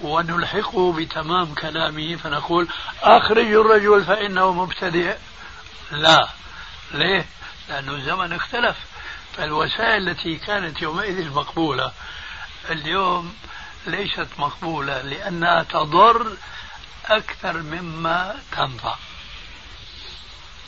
[0.00, 2.68] ونلحقه بتمام كلامه فنقول
[3.02, 5.16] أخرج الرجل فإنه مبتدئ؟
[5.90, 6.28] لا.
[6.94, 7.26] ليه؟
[7.68, 8.76] لأنه الزمن اختلف.
[9.36, 11.92] فالوسائل التي كانت يومئذ مقبولة
[12.70, 13.34] اليوم
[13.86, 16.36] ليست مقبولة لأنها تضر
[17.06, 18.94] أكثر مما تنفع.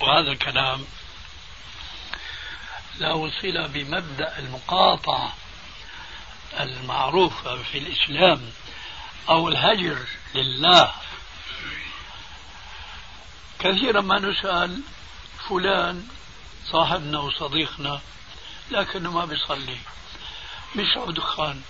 [0.01, 0.85] وهذا الكلام
[2.99, 5.35] له صلة بمبدأ المقاطعة
[6.61, 8.51] المعروفة في الإسلام
[9.29, 9.99] أو الهجر
[10.35, 10.93] لله.
[13.59, 14.83] كثيرا ما نسأل
[15.49, 16.09] فلان
[16.71, 18.01] صاحبنا وصديقنا
[18.71, 19.79] لكنه ما بيصلي
[20.75, 21.63] بيشرب دخان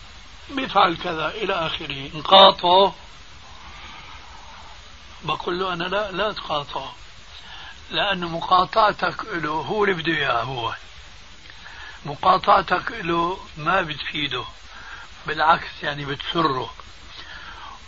[0.50, 2.10] بيفعل كذا إلى آخره.
[2.14, 2.94] نقاطعه
[5.22, 6.94] بقول له أنا لا لا تقاطعه.
[7.90, 10.74] لأن مقاطعتك له هو اللي بده إياه هو.
[12.06, 14.44] مقاطعتك له ما بتفيده
[15.26, 16.74] بالعكس يعني بتسره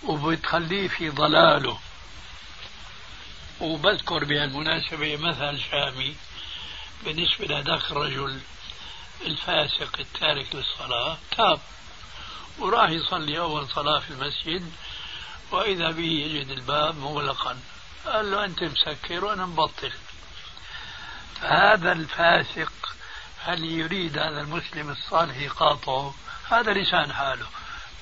[0.02, 1.78] وبتخليه في ضلاله.
[3.60, 6.16] وبذكر بهالمناسبة مثل شامي
[7.04, 8.40] بالنسبة لهذاك الرجل
[9.26, 11.60] الفاسق التارك للصلاة تاب
[12.58, 14.72] وراح يصلي أول صلاة في المسجد
[15.50, 17.58] وإذا به يجد الباب مغلقا.
[18.06, 19.92] قال له أنت مسكر وأنا مبطل.
[21.40, 22.72] فهذا الفاسق
[23.44, 26.14] هل يريد هذا المسلم الصالح يقاطعه؟
[26.50, 27.46] هذا لسان حاله.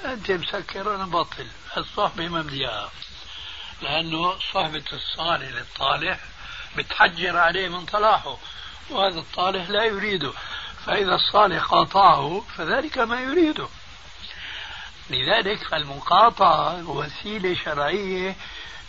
[0.04, 1.46] أنت مسكر وأنا مبطل.
[1.76, 2.90] الصحبة ممليئة
[3.82, 6.20] لأنه صحبة الصالح للطالح
[6.76, 8.36] بتحجر عليه من طلاحه
[8.90, 10.32] وهذا الطالح لا يريده.
[10.86, 13.68] فإذا الصالح قاطعه فذلك ما يريده.
[15.10, 18.36] لذلك المقاطعة وسيلة شرعية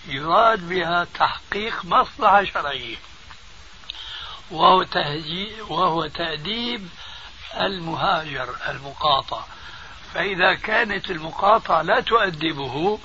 [0.08, 2.97] يراد بها تحقيق مصلحة شرعية.
[4.51, 4.86] وهو,
[5.70, 6.89] وهو تأديب
[7.58, 9.43] المهاجر المقاطع.
[10.14, 12.99] فإذا كانت المقاطعة لا تؤدبه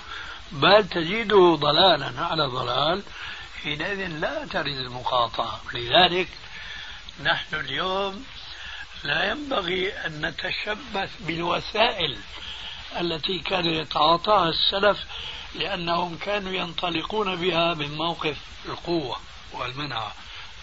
[0.53, 3.03] بل تزيده ضلالا على ضلال
[3.62, 5.61] حينئذ لا ترد المقاطعة.
[5.74, 6.28] لذلك
[7.22, 8.24] نحن اليوم
[9.05, 12.18] لا ينبغي أن نتشبث بالوسائل
[12.99, 14.99] التي كان يتعاطاها السلف
[15.55, 18.36] لأنهم كانوا ينطلقون بها من موقف
[18.68, 19.16] القوة
[19.53, 20.12] والمنع.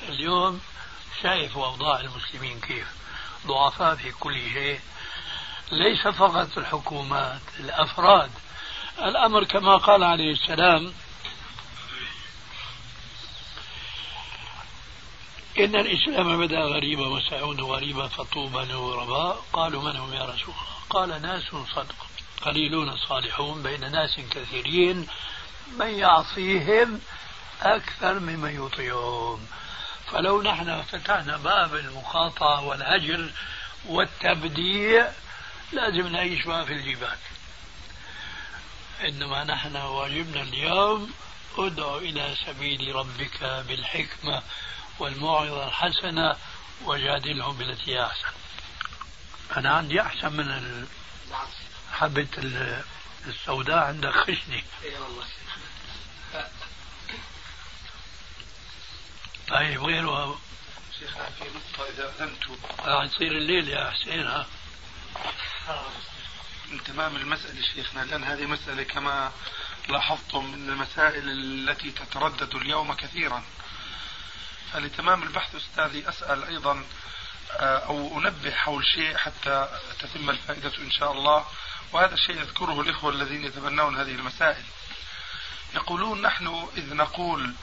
[0.09, 0.61] اليوم
[1.21, 2.87] شايف أوضاع المسلمين كيف؟
[3.47, 4.79] ضعفاء في كل شيء.
[5.71, 8.31] ليس فقط الحكومات الأفراد.
[8.99, 10.93] الأمر كما قال عليه السلام
[15.59, 21.21] إن الإسلام بدأ غريبا وسيعود غريبا فطوبى للغرباء قالوا من هم يا رسول الله؟ قال
[21.21, 21.43] ناس
[21.75, 22.06] صدق.
[22.41, 25.07] قليلون صالحون بين ناس كثيرين
[25.79, 27.01] من يعصيهم
[27.61, 29.47] أكثر ممن يطيعهم.
[30.11, 33.29] فلو نحن فتحنا باب المقاطعة والهجر
[33.85, 35.11] والتبديع
[35.71, 37.17] لازم نعيش ما في الجبال.
[39.03, 41.13] إنما نحن واجبنا اليوم
[41.57, 44.41] ادع إلى سبيل ربك بالحكمة
[44.99, 46.35] والموعظة الحسنة
[46.85, 48.27] وجادلهم بالتي هي أحسن.
[49.57, 50.87] أنا عندي أحسن من
[51.99, 52.27] حبة
[53.27, 54.63] السوداء عندك خشني.
[59.47, 60.39] طيب غيره
[60.99, 62.43] شيخ في نقطة إذا أذنت.
[62.79, 64.45] راح يصير الليل يا حسين ها؟
[66.71, 69.31] من تمام المسألة شيخنا لأن هذه مسألة كما
[69.89, 73.43] لاحظتم من المسائل التي تتردد اليوم كثيرا.
[74.73, 76.83] فلتمام البحث أستاذي أسأل أيضا
[77.51, 81.45] آه، أو أنبه حول شيء حتى تتم الفائدة إن شاء الله.
[81.93, 84.63] وهذا الشيء يذكره الإخوة الذين يتبنون هذه المسائل.
[85.75, 87.53] يقولون نحن إذ نقول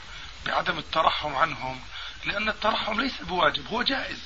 [0.46, 1.80] بعدم الترحم عنهم
[2.24, 4.18] لأن الترحم ليس بواجب هو جائز.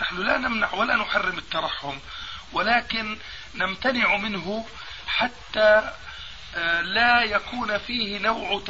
[0.00, 1.98] نحن لا نمنع ولا نحرم الترحم
[2.52, 3.18] ولكن
[3.54, 4.66] نمتنع منه
[5.06, 5.92] حتى
[6.54, 8.62] آه، لا يكون فيه نوع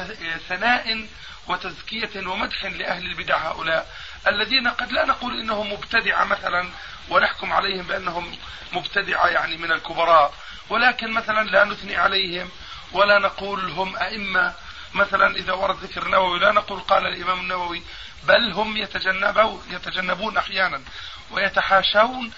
[0.48, 1.06] ثناء
[1.48, 3.92] وتزكية ومدح لأهل البدع هؤلاء
[4.26, 6.70] الذين قد لا نقول إنهم مبتدعة مثلا
[7.08, 8.38] ونحكم عليهم بأنهم
[8.72, 10.34] مبتدعة يعني من الكبراء.
[10.68, 12.50] ولكن مثلا لا نثني عليهم
[12.92, 14.54] ولا نقول هم أئمة.
[14.94, 17.82] مثلا إذا ورد ذكر النووي لا نقول قال الإمام النووي
[18.24, 20.82] بل هم يتجنبون يتجنبون أحيانا
[21.30, 22.32] ويتحاشون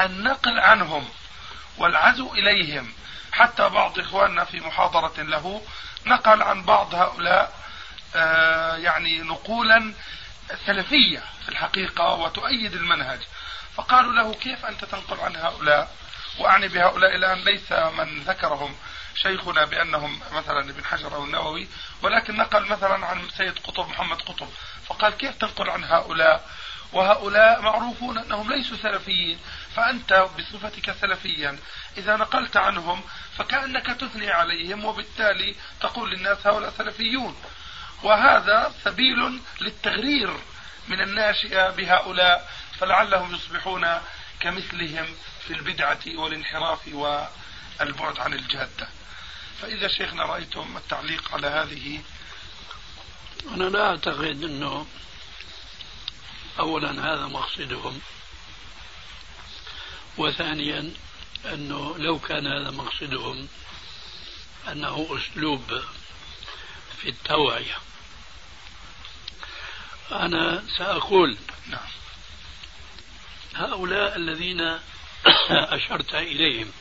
[0.00, 1.08] النقل عنهم
[1.78, 2.92] والعزو إليهم.
[3.32, 5.62] حتى بعض إخواننا في محاضرة له
[6.06, 7.64] نقل عن بعض هؤلاء
[8.16, 9.94] آه، يعني نقولا
[10.66, 13.20] سلفية في الحقيقة وتؤيد المنهج.
[13.76, 16.03] فقالوا له كيف أنت تنقل عن هؤلاء؟
[16.38, 18.76] وأعني بهؤلاء الآن ليس من ذكرهم
[19.14, 21.68] شيخنا بأنهم مثلا ابن حجر أو النووي
[22.02, 24.48] ولكن نقل مثلا عن سيد قطب محمد قطب
[24.86, 26.48] فقال كيف تنقل عن هؤلاء؟
[26.92, 29.38] وهؤلاء معروفون أنهم ليسوا سلفيين
[29.76, 31.58] فأنت بصفتك سلفيا.
[31.96, 33.02] إذا نقلت عنهم
[33.36, 37.36] فكأنك تثني عليهم وبالتالي تقول للناس هؤلاء سلفيون.
[38.02, 40.36] وهذا سبيل للتغرير
[40.88, 44.00] من الناشئة بهؤلاء فلعلهم يصبحون
[44.40, 45.06] كمثلهم.
[45.46, 48.88] في البدعة والانحراف والبعد عن الجادة.
[49.60, 52.00] فإذا شيخنا رأيتم التعليق على هذه.
[53.54, 54.86] أنا لا أعتقد أنه
[56.58, 58.00] أولا هذا مقصدهم
[60.16, 60.94] وثانيا
[61.44, 63.48] أنه لو كان هذا مقصدهم
[64.72, 65.82] أنه أسلوب
[67.02, 67.76] في التوعية.
[70.12, 71.36] أنا سأقول
[71.66, 71.88] نعم.
[73.54, 74.78] هؤلاء الذين
[75.76, 76.72] أشرت إليهم.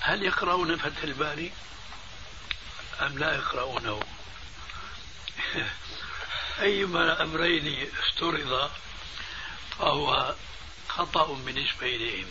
[0.00, 1.52] هل يقرؤون فتح الباري؟
[3.00, 4.00] أم لا يقرؤونه؟
[6.60, 8.70] أيما أمرين افترض
[9.78, 10.34] فهو
[10.88, 12.26] خطأ بالنسبة إليهم.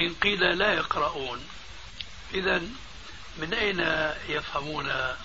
[0.00, 1.48] إن قيل لا يقرؤون
[2.34, 2.62] إذا
[3.36, 3.80] من أين
[4.28, 5.16] يفهمون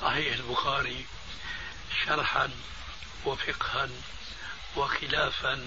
[0.00, 1.06] صحيح البخاري
[2.06, 2.50] شرحا
[3.24, 3.88] وفقها
[4.76, 5.58] وخلافا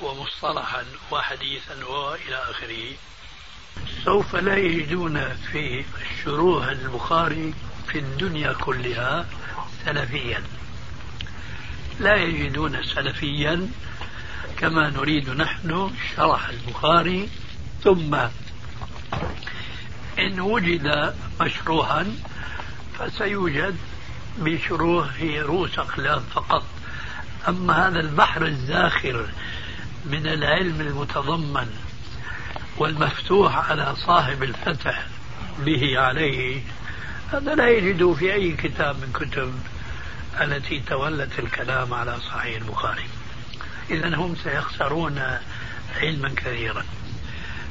[0.00, 2.94] ومصطلحا وحديثا وإلى آخره.
[4.04, 5.84] سوف لا يجدون في
[6.24, 7.54] شروح البخاري
[7.88, 9.26] في الدنيا كلها
[9.84, 10.44] سلفيا.
[12.00, 13.68] لا يجدون سلفيا
[14.58, 17.28] كما نريد نحن شرح البخاري.
[17.84, 18.14] ثم
[20.18, 22.16] إن وجد مشروحا
[22.98, 23.76] فسيوجد
[24.38, 26.79] بشروح رؤوس أقلام فقط.
[27.48, 29.26] أما هذا البحر الزاخر
[30.04, 31.70] من العلم المتضمن
[32.78, 35.06] والمفتوح على صاحب الفتح
[35.58, 36.62] به عليه
[37.32, 39.54] هذا لا يجد في أي كتاب من كتب
[40.40, 43.08] التي تولت الكلام على صحيح البخاري.
[43.90, 45.22] إذا هم سيخسرون
[46.00, 46.84] علما كثيرا.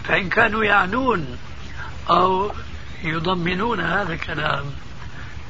[0.03, 1.37] فإن كانوا يعنون
[2.09, 2.51] أو
[3.03, 4.65] يضمنون هذا الكلام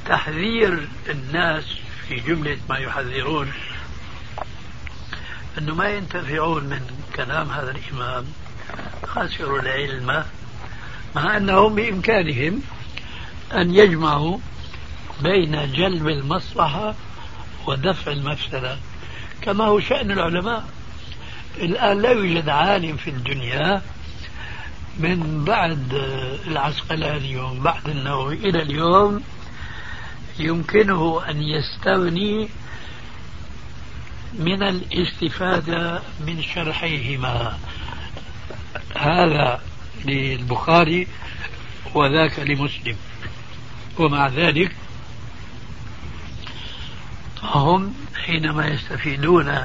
[0.06, 1.64] تحذير الناس
[2.08, 3.52] في جملة ما يحذرون
[5.58, 6.80] أنه ما ينتفعون من
[7.16, 8.24] كلام هذا الإمام
[9.06, 10.24] خسروا العلم.
[11.16, 12.62] مع أنهم بإمكانهم
[13.54, 14.38] أن يجمعوا
[15.22, 16.94] بين جلب المصلحة
[17.66, 18.76] ودفع المفسدة.
[19.42, 20.64] كما هو شأن العلماء.
[21.58, 23.82] الآن لا يوجد عالم في الدنيا
[24.98, 25.94] من بعد
[26.46, 29.22] العسقلاني ومن بعد النووي إلى اليوم
[30.38, 32.48] يمكنه أن يستغني
[34.38, 37.58] من الاستفادة من شرحيهما.
[38.96, 39.60] هذا
[40.04, 41.06] للبخاري
[41.94, 42.96] وذاك لمسلم.
[43.98, 44.76] ومع ذلك
[47.42, 49.58] هم حينما يستفيدون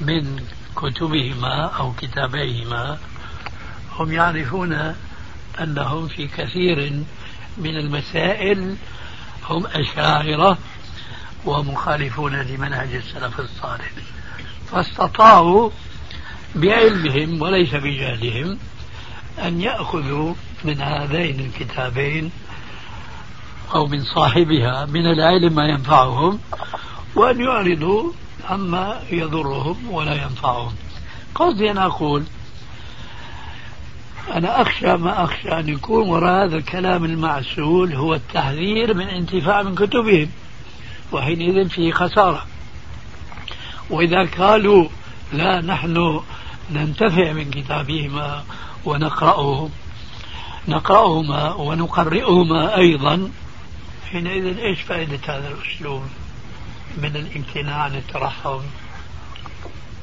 [0.00, 0.40] من
[0.76, 2.98] كتبهما أو كتابيهما
[3.98, 4.94] هم يعرفون
[5.60, 7.02] أنهم في كثير
[7.58, 8.76] من المسائل
[9.48, 10.58] هم أشاعرة
[11.44, 13.90] ومخالفون لمنهج السلف الصالح.
[14.70, 15.70] فاستطاعوا
[16.54, 18.58] بعلمهم وليس بجهلهم
[19.38, 20.34] أن يأخذوا
[20.64, 22.30] من هذين الكتابين
[23.74, 26.38] أو من صاحبها من العلم ما ينفعهم
[27.14, 28.12] وأن يعرضوا
[28.50, 30.72] عما يضرهم ولا ينفعهم.
[31.34, 32.24] قصدي أن أقول
[34.34, 39.74] أنا أخشى ما أخشى أن يكون وراء هذا الكلام المعسول هو التحذير من انتفاع من
[39.74, 40.28] كتبهم.
[41.12, 42.46] وحينئذ فيه خسارة.
[43.90, 44.88] وإذا قالوا
[45.32, 46.20] لا نحن
[46.70, 48.44] ننتفع من كتابهما
[48.84, 49.68] ونقرأه
[50.68, 53.30] نقرأهما ونقرئهما أيضا
[54.10, 56.02] حينئذ إيش فائدة هذا الأسلوب
[56.96, 58.60] من الامتناع عن الترحم؟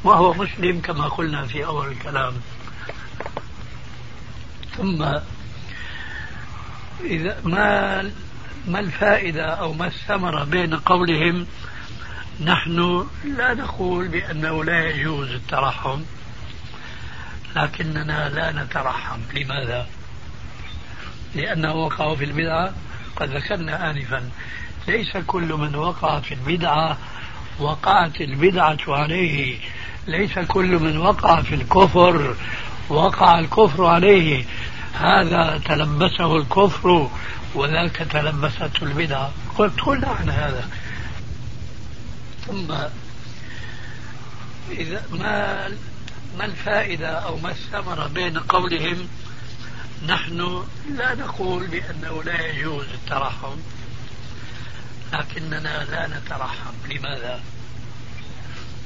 [0.04, 2.34] وهو مسلم كما قلنا في أول الكلام.
[4.78, 5.06] ثم
[7.04, 8.12] إذا ما
[8.68, 11.46] ما الفائدة أو ما الثمرة بين قولهم
[12.44, 13.08] نحن
[13.38, 16.02] لا نقول بأنه لا يجوز الترحم
[17.56, 19.20] لكننا لا نترحم.
[19.34, 19.88] لماذا؟
[21.36, 22.74] لأنه وقعوا في البدعة.
[23.16, 24.30] قد ذكرنا آنفا
[24.88, 26.98] ليس كل من وقع في البدعة
[27.60, 29.58] وقعت البدعة عليه.
[30.08, 32.36] ليس كل من وقع في الكفر
[32.90, 34.46] وقع الكفر عليه.
[34.94, 37.10] هذا تلبسه الكفر
[37.56, 40.70] وذاك تلبسته البدعة قلت قلنا عن هذا.
[42.48, 42.72] ثم
[44.72, 45.68] إذا ما
[46.38, 49.08] ما الفائدة أو ما الثمرة بين قولهم
[50.08, 53.56] نحن لا نقول بأنه لا يجوز الترحم
[55.14, 56.74] لكننا لا نترحم.
[56.90, 57.42] لماذا؟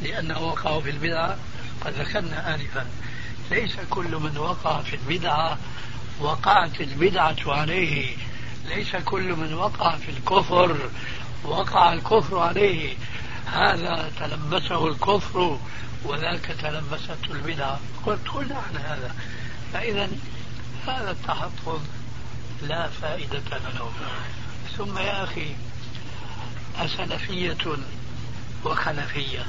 [0.01, 1.37] لأنه وقعوا في البدعة
[1.81, 2.85] قد ذكرنا آنفا.
[3.51, 5.57] ليس كل من وقع في البدعة
[6.19, 8.15] وقعت البدعة عليه.
[8.65, 10.89] ليس كل من وقع في الكفر
[11.43, 12.95] وقع الكفر عليه.
[13.45, 15.59] هذا تلبسه الكفر
[16.05, 19.15] وذاك تلبسته البدعة قلت قلنا عن هذا.
[19.73, 20.09] فإذا
[20.87, 21.79] هذا التحفظ
[22.61, 23.91] لا فائدة له.
[24.77, 25.55] ثم يا أخي
[26.77, 27.77] أسلفية
[28.65, 29.45] وخلفية.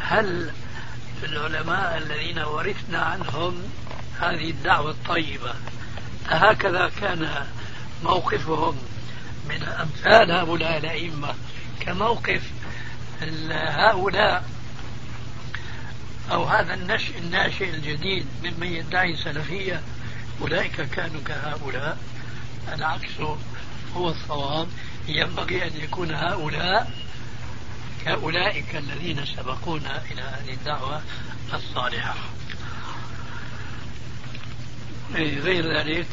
[0.00, 0.52] هل
[1.22, 3.62] العلماء الذين ورثنا عنهم
[4.20, 5.54] هذه الدعوة الطيبة؟
[6.28, 7.46] هكذا كان
[8.02, 8.76] موقفهم
[9.48, 11.34] من أمثال هؤلاء الأئمة.
[11.80, 12.42] كموقف
[13.50, 14.44] هؤلاء
[16.30, 19.82] أو هذا النشء الناشئ الجديد ممن يدعي سلفية
[20.40, 21.98] أولئك كانوا كهؤلاء.
[22.72, 23.20] العكس
[23.96, 24.68] هو الصواب.
[25.08, 26.92] ينبغي أن يكون هؤلاء
[28.04, 31.02] كأولئك الذين سبقونا إلى هذه الدعوة
[31.54, 32.14] الصالحة.
[35.14, 36.06] غير ذلك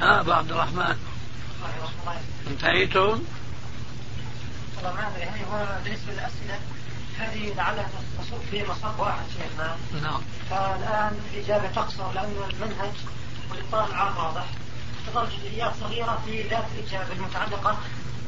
[0.00, 0.96] ها أبو عبد الرحمن.
[2.50, 3.24] انتهيتم؟
[4.76, 6.60] والله ما أدري يعني هو بالنسبة للأسئلة
[7.18, 7.88] هذه لعلها
[8.18, 9.76] تصب في مصب واحد شيخنا.
[10.02, 10.20] نعم.
[10.50, 12.92] فالآن الاجابه تقصر لأن المنهج
[13.50, 14.46] والاطار العام واضح.
[15.06, 17.78] تظل جزئيات صغيرة في ذات الإجابة المتعلقة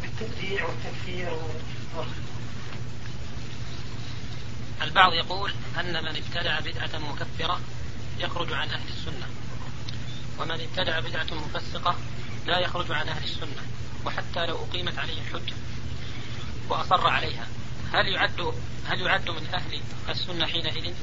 [0.02, 2.02] بالتبديع والتكفير و...
[4.82, 7.60] البعض يقول أن من ابتدع بدعة مكفرة
[8.18, 9.26] يخرج عن أهل السنة.
[10.40, 11.96] ومن ابتدع بدعة مفسقة
[12.46, 13.62] لا يخرج عن أهل السنة
[14.04, 15.54] وحتى لو أقيمت عليه الحجة
[16.68, 17.46] وأصر عليها
[17.92, 18.52] هل يعد
[18.86, 20.94] هل يعد من أهل السنة حينئذ؟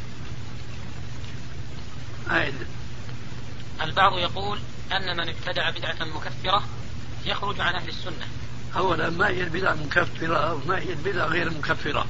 [2.30, 2.68] أعد
[3.82, 4.60] البعض يقول
[4.92, 6.64] أن من ابتدع بدعة مكفرة
[7.26, 8.28] يخرج عن أهل السنة
[8.76, 12.08] أولا ما هي البدعة المكفرة وما هي البدعة غير المكفرة؟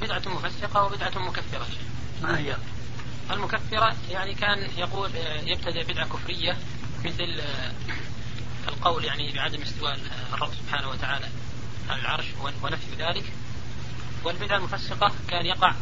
[0.00, 1.66] بدعة مفسقة وبدعة مكفرة
[2.22, 2.56] ما هي؟
[3.30, 5.10] المكفرة يعني كان يقول
[5.44, 6.56] يبتدع بدعة كفرية
[7.04, 7.42] مثل
[8.68, 9.98] القول يعني بعدم استواء
[10.32, 11.28] الرب سبحانه وتعالى
[11.88, 12.26] على العرش
[12.62, 13.24] ونفي ذلك.
[14.24, 15.74] والبدعة المفسقة كان يقع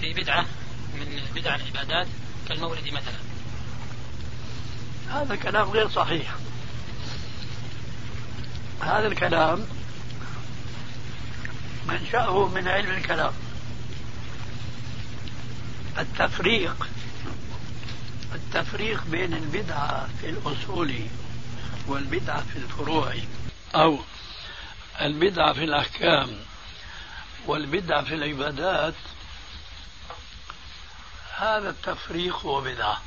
[0.00, 0.46] في بدعة
[0.94, 2.06] من بدع العبادات
[2.48, 3.18] كالمولد مثلا.
[5.10, 6.34] هذا كلام غير صحيح.
[8.80, 9.66] هذا الكلام
[11.88, 13.32] منشأه من علم الكلام.
[15.98, 16.88] التفريق
[18.34, 20.94] التفريق بين البدعة في الأصول
[21.86, 23.14] والبدعة في الفروع
[23.74, 23.98] أو
[25.00, 26.36] البدعة في الأحكام
[27.46, 28.94] والبدعة في العبادات
[31.36, 33.02] هذا التفريق هو بدعة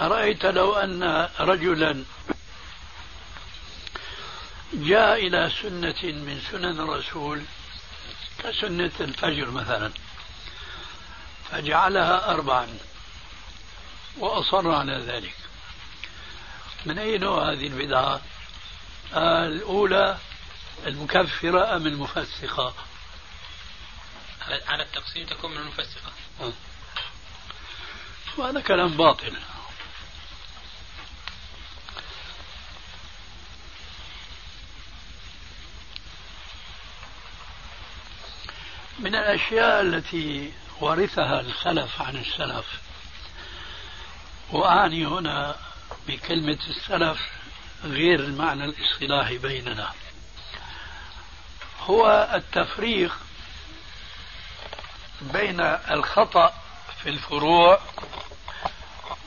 [0.00, 2.04] أرأيت لو أن رجلا
[4.72, 7.42] جاء إلى سنة من سنن الرسول
[8.38, 9.92] كسنة الفجر مثلا
[11.50, 12.78] فجعلها أربعا
[14.18, 15.34] وأصر على ذلك.
[16.86, 18.20] من أي نوع هذه البدعة؟
[19.16, 20.18] الأولى
[20.86, 22.74] المكفرة أم المفسقة؟
[24.68, 26.12] على التقسيم تكون من المفسقة؟
[28.36, 29.32] وهذا كلام باطل.
[38.98, 42.66] من الأشياء التي ورثها الخلف عن السلف.
[44.50, 45.56] وأعني هنا
[46.08, 47.18] بكلمة السلف
[47.84, 49.92] غير المعنى الاصطلاحي بيننا.
[51.80, 53.16] هو التفريق
[55.20, 56.54] بين الخطأ
[57.02, 57.80] في الفروع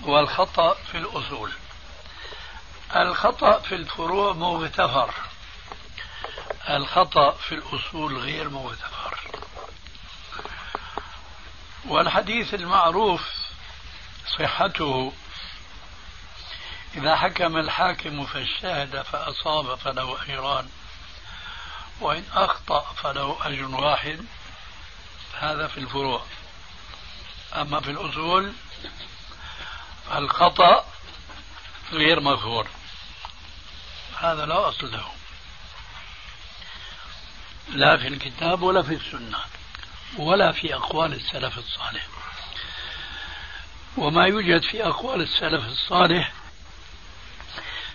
[0.02, 1.52] والخطأ في الأصول.
[2.96, 5.14] الخطأ في الفروع مغتفر.
[6.70, 8.99] الخطأ في الأصول غير مغتفر.
[11.90, 13.22] والحديث المعروف
[14.38, 15.14] صحته
[16.96, 20.70] إذا حكم الحاكم فاجتهد فأصاب فله أجران
[22.00, 24.26] وإن أخطأ فله أجر واحد.
[25.40, 26.26] هذا في الفروع.
[27.56, 28.54] أما في الأصول
[30.16, 30.86] الخطأ
[31.92, 32.68] غير مغفور
[34.20, 35.12] هذا لا أصل له
[37.70, 39.59] لا في الكتاب ولا في السنة.
[40.18, 42.08] ولا في أقوال السلف الصالح.
[43.98, 46.34] وما يوجد في أقوال السلف الصالح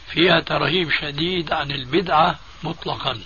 [0.09, 3.21] فيها ترهيب شديد عن البدعة مطلقا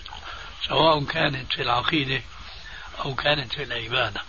[0.69, 2.23] سواء كانت في العقيدة
[3.05, 4.23] أو كانت في العبادة.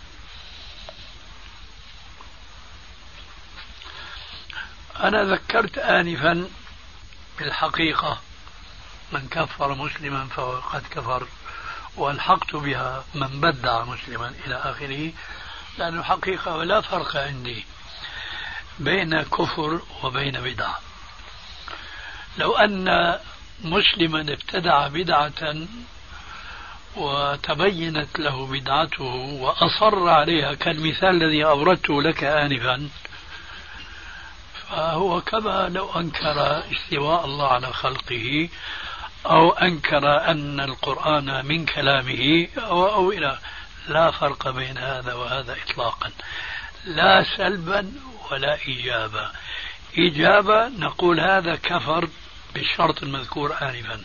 [5.00, 6.48] أنا ذكرت آنفا
[7.38, 8.20] بالحقيقة
[9.12, 11.26] من كفر مسلما فهو قد كفر
[12.00, 15.12] وألحقت بها من بدع مسلما إلى آخره
[15.78, 17.64] لأن الحقيقة لا فرق عندي
[18.78, 20.78] بين كفر وبين بدعة.
[22.38, 23.18] لو أن
[23.64, 25.66] مسلما ابتدع بدعة
[26.96, 29.04] وتبينت له بدعته
[29.40, 32.88] وأصر عليها كالمثال الذي أوردته لك آنفا
[34.68, 38.48] فهو كما لو أنكر استواء الله على خلقه
[39.26, 43.38] أو أنكر أن القرآن من كلامه أو, أو إلى
[43.88, 46.10] لا فرق بين هذا وهذا إطلاقا.
[46.84, 47.92] لا سلبا
[48.30, 49.32] ولا إيجابا.
[49.98, 52.08] إجابة نقول هذا كفر
[52.54, 54.04] بالشرط المذكور آنفا.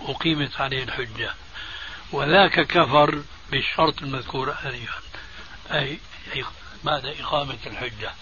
[0.00, 1.30] أقيمت عليه الحجة.
[2.12, 5.00] وذاك كفر بالشرط المذكور آنفا.
[5.72, 5.98] أي
[6.84, 8.12] بعد إقامة الحجة.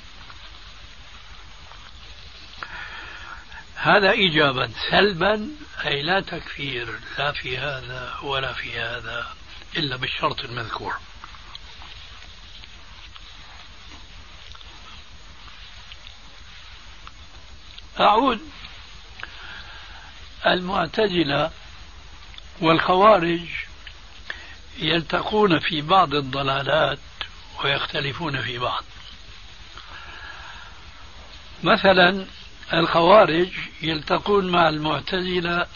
[3.83, 5.49] هذا إيجابا سلبا
[5.85, 9.27] أي لا تكفير لا في هذا ولا في هذا
[9.77, 10.95] إلا بالشرط المذكور.
[18.01, 18.41] أعود.
[20.47, 21.51] المعتزلة
[22.61, 23.49] والخوارج
[24.79, 26.99] يلتقون في بعض الضلالات
[27.65, 28.85] ويختلفون في بعض.
[31.63, 32.27] مثلا
[32.73, 33.49] الخوارج
[33.83, 35.67] يلتقون مع المعتزلة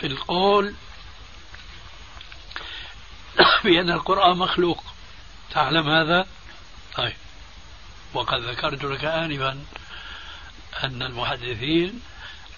[0.00, 0.74] في القول
[3.64, 4.84] بأن القرآن مخلوق.
[5.50, 6.26] تعلم هذا؟
[6.96, 7.16] طيب.
[8.14, 9.64] وقد ذكرت لك آنفا
[10.84, 12.00] أن المحدثين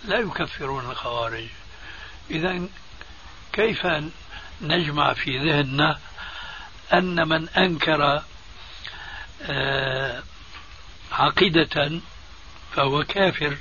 [0.04, 1.46] لا يكفرون الخوارج.
[2.30, 2.68] إذا
[3.52, 3.86] كيف
[4.60, 5.98] نجمع في ذهننا
[6.92, 8.22] أن من أنكر
[9.42, 10.22] آه،
[11.12, 12.00] عقيدة
[12.76, 13.56] فهو كافر؟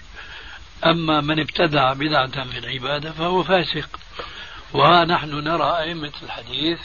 [0.83, 3.89] أما من ابتدع بدعة في العبادة فهو فاسق.
[4.73, 6.79] ونحن نرى أئمة الحديث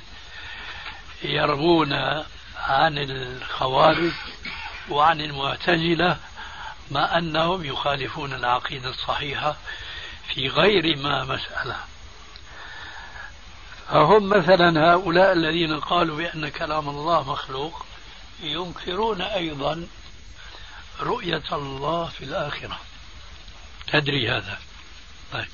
[1.23, 1.93] يروون
[2.57, 4.13] عن الخوارج
[4.89, 6.17] وعن المعتزلة
[6.91, 9.57] ما أنهم يخالفون العقيدة الصحيحة
[10.29, 11.77] في غير ما مسألة.
[13.89, 17.87] فهم مثلا هؤلاء الذين قالوا بأن كلام الله مخلوق
[18.43, 19.87] ينكرون أيضا
[21.01, 22.79] رؤية الله في الآخرة.
[23.87, 24.59] تدري هذا.
[25.33, 25.49] طيب.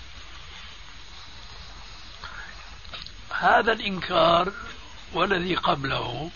[3.30, 4.52] هذا الإنكار
[5.12, 6.30] والذي قبله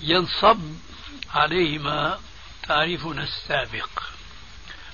[0.00, 0.60] ينصب
[1.34, 2.20] عليهما
[2.62, 4.02] تعريفنا السابق.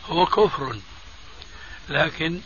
[0.07, 0.81] هو كفر
[1.89, 2.41] لكن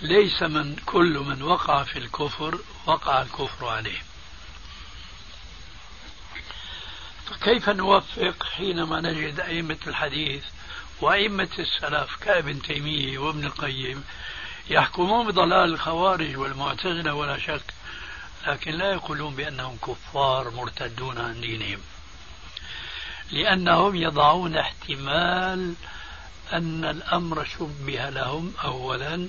[0.00, 4.02] ليس من كل من وقع في الكفر وقع الكفر عليه.
[7.42, 10.44] كيف نوفق حينما نجد أئمة الحديث
[11.00, 14.04] وأئمة السلف كابن تيمية وابن القيم
[14.70, 17.74] يحكمون بضلال الخوارج والمعتزلة ولا شك
[18.46, 21.80] لكن لا يقولون بأنهم كفار مرتدون عن دينهم.
[23.30, 25.74] لأنهم يضعون احتمال
[26.52, 29.28] أن الأمر شبه لهم أولا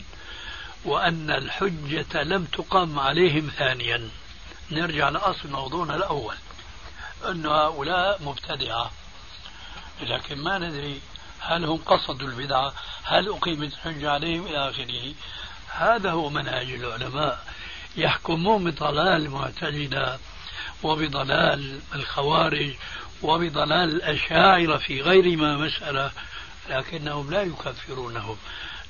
[0.85, 4.09] وأن الحجة لم تقم عليهم ثانيا.
[4.71, 6.35] نرجع لأصل موضوعنا الأول
[7.25, 8.91] أن هؤلاء مبتدعة.
[10.01, 11.01] لكن ما ندري
[11.47, 12.73] هل هم قصدوا البدعة
[13.03, 15.13] هل أقيمت الحجة عليهم إلى آخره؟
[15.69, 17.45] هذا هو منهج العلماء.
[17.97, 20.19] يحكمون بضلال المعتزلة
[20.83, 22.73] وبضلال الخوارج
[23.21, 26.11] وبضلال الأشاعرة في غير ما مسألة
[26.69, 28.37] لكنهم لا يكفرونهم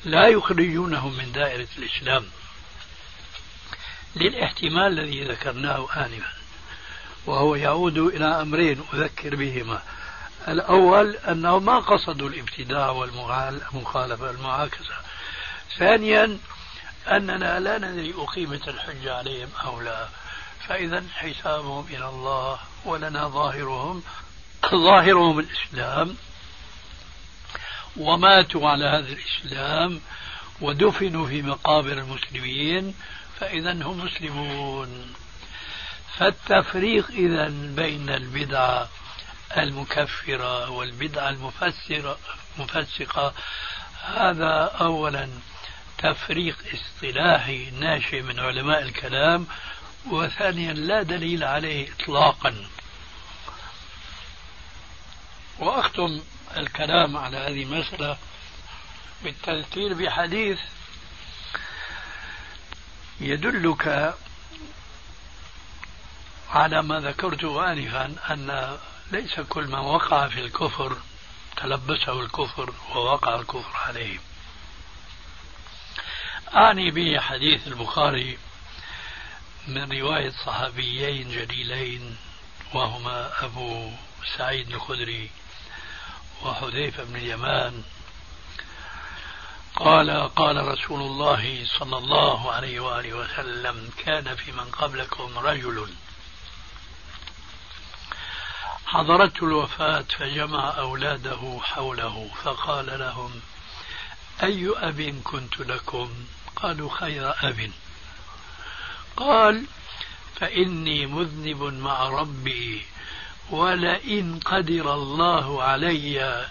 [0.06, 2.26] لا يخرجونهم من دائرة الإسلام.
[4.16, 6.34] للاحتمال الذي ذكرناه آنفا
[7.26, 9.82] وهو يعود إلى أمرين أذكر بهما.
[10.48, 14.96] الأول أنه ما قصدوا الابتداع والمخالفة المعاكسة.
[15.78, 16.40] ثانيا
[17.08, 20.08] أننا لا ندري أقيمت الحجة عليهم أو لا.
[20.68, 24.04] فإذا حسابهم إلى الله ولنا ظاهرهم
[24.72, 26.16] ظاهرهم الإسلام
[27.98, 30.02] وماتوا على هذا الإسلام
[30.62, 32.96] ودفنوا في مقابر المسلمين
[33.40, 35.14] فإذا هم مسلمون.
[36.18, 38.90] فالتفريق إذا بين البدعة
[39.64, 42.18] المكفرة والبدعة المفسرة
[42.58, 43.34] مفسقة
[44.04, 45.30] هذا أولا
[45.98, 49.48] تفريق اصطلاحي ناشئ من علماء الكلام
[50.12, 52.66] وثانيا لا دليل عليه إطلاقا.
[55.60, 56.22] وأختم
[56.58, 58.18] الكلام على هذه المسألة
[59.24, 60.60] بالتذكير بحديث
[63.22, 64.16] يدلك
[66.50, 68.78] على ما ذكرته آنفا أن
[69.12, 70.98] ليس كل من وقع في الكفر
[71.58, 74.20] تلبسه الكفر ووقع الكفر عليه.
[76.56, 78.38] أعني به حديث البخاري
[79.68, 82.18] من رواية صحابيين جليلين
[82.74, 83.92] وهما أبو
[84.38, 85.30] سعيد الخدري
[86.44, 87.84] وحذيفة بن اليمان.
[89.76, 95.90] قال قال رسول الله صلى الله عليه وآله وسلم كان في من قبلكم رجل
[98.86, 103.42] حضرته الوفاة فجمع أولاده حوله فقال لهم
[104.44, 106.10] أي أب كنت لكم؟
[106.56, 107.72] قالوا خير أب.
[109.18, 109.66] قال
[110.36, 112.86] فإني مذنب مع ربي
[113.50, 116.48] ولئن قدر الله علي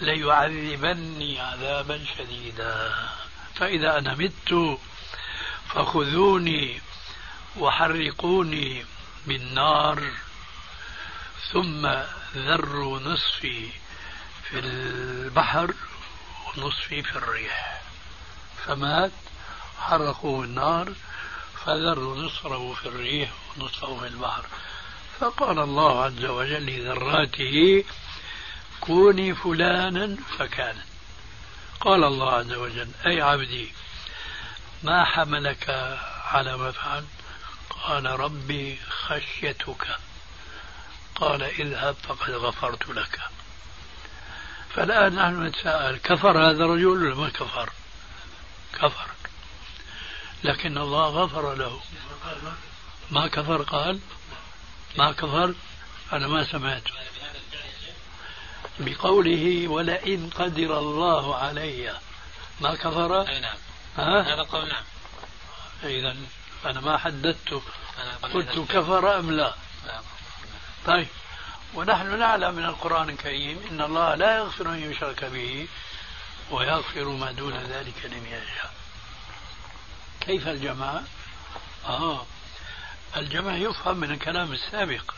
[0.00, 2.94] ليعذبني عذابا شديدا.
[3.54, 4.78] فإذا أنا مت
[5.68, 6.80] فخذوني
[7.56, 8.84] وحرقوني
[9.26, 10.10] بالنار
[11.52, 11.86] ثم
[12.36, 13.68] ذروا نصفي
[14.50, 15.74] في البحر
[16.56, 17.80] ونصفي في الريح.
[18.66, 19.12] فمات
[19.78, 20.92] حرقوه النار
[21.64, 24.44] فذروا نصره في الريح ونصفه في البحر.
[25.20, 27.84] فقال الله عز وجل لذراته
[28.80, 30.84] كوني فلانا فكانت
[31.80, 33.72] قال الله عز وجل أي عبدي
[34.82, 35.70] ما حملك
[36.24, 37.06] على ما فعلت؟
[37.70, 39.98] قال ربي خشيتك.
[41.20, 43.20] قال اذهب فقد غفرت لك.
[44.74, 47.70] فالآن نحن نتساءل كفر هذا الرجل ولا ما كفر؟
[48.72, 49.06] كفر.
[50.44, 51.80] لكن الله غفر له.
[53.10, 54.00] ما كفر قال؟
[54.98, 55.54] ما كفر؟
[56.12, 56.82] أنا ما سمعت.
[58.80, 61.98] بقوله ولئن قدر الله علي.
[62.60, 63.56] ما كفر؟ أي نعم.
[63.96, 64.84] ها؟ هذا قول نعم.
[65.82, 66.16] إذا
[66.66, 67.62] أنا ما حددت.
[68.34, 69.54] قلت كفر أم لا؟
[69.86, 70.02] نعم.
[70.86, 71.06] طيب.
[71.74, 75.68] ونحن نعلم من القرآن الكريم إن الله لا يغفر أن يشرك به
[76.50, 78.72] ويغفر ما دون ذلك لمن يشاء.
[80.20, 81.00] كيف الجمع؟
[81.86, 82.26] آه.
[83.16, 85.14] الجمع يفهم من الكلام السابق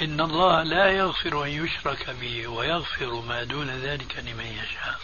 [0.00, 5.00] إن الله لا يغفر أن يشرك به ويغفر ما دون ذلك لمن يشاء.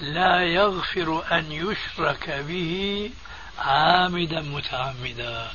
[0.00, 3.10] لا يغفر أن يشرك به
[3.58, 5.52] عامدا متعمدا.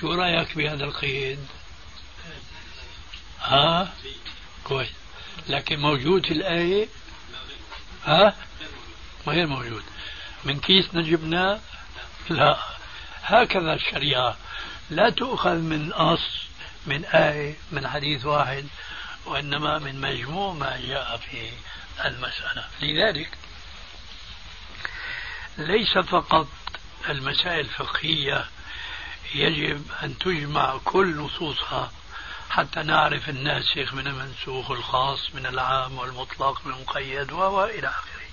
[0.00, 1.46] شو رأيك بهذا القيد؟
[3.44, 3.92] ها؟
[4.64, 4.88] كويس.
[5.48, 6.88] لكن موجود في الآية؟
[8.04, 8.36] ها؟
[9.26, 9.82] غير موجود.
[10.44, 11.60] من كيس نجبنا؟
[12.30, 12.58] لا.
[13.22, 14.36] هكذا الشريعة.
[14.90, 16.44] لا تؤخذ من أصل
[16.86, 18.66] من آية من حديث واحد
[19.26, 21.50] وإنما من مجموع ما جاء في
[22.04, 22.68] المسألة.
[22.82, 23.28] لذلك
[25.58, 26.48] ليس فقط
[27.08, 28.46] المسائل الفقهية
[29.34, 31.92] يجب أن تجمع كل نصوصها.
[32.54, 38.24] حتى نعرف الناسخ من المنسوخ الخاص من العام والمطلق من المقيد وإلى آخره.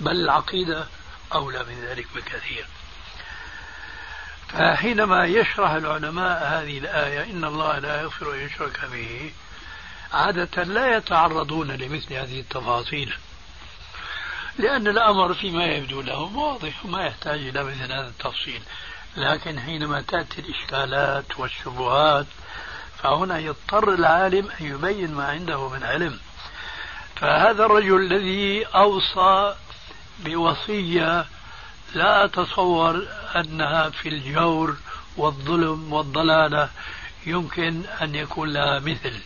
[0.00, 0.86] بل العقيدة
[1.34, 2.66] أولى من ذلك بكثير.
[4.48, 9.32] فحينما يشرح العلماء هذه الآية إن الله لا يغفر أن يشرك به
[10.12, 13.14] عادة لا يتعرضون لمثل هذه التفاصيل
[14.58, 18.62] لأن الأمر فيما يبدو لهم واضح وما يحتاج إلى مثل هذا التفصيل.
[19.16, 22.26] لكن حينما تأتي الإشكالات والشبهات
[23.02, 26.20] فهنا يضطر العالم أن يبين ما عنده من علم.
[27.16, 29.54] فهذا الرجل الذي أوصى
[30.18, 31.26] بوصية
[31.94, 34.76] لا أتصور أنها في الجور
[35.16, 36.70] والظلم والضلالة
[37.26, 39.20] يمكن أن يكون لها مثل.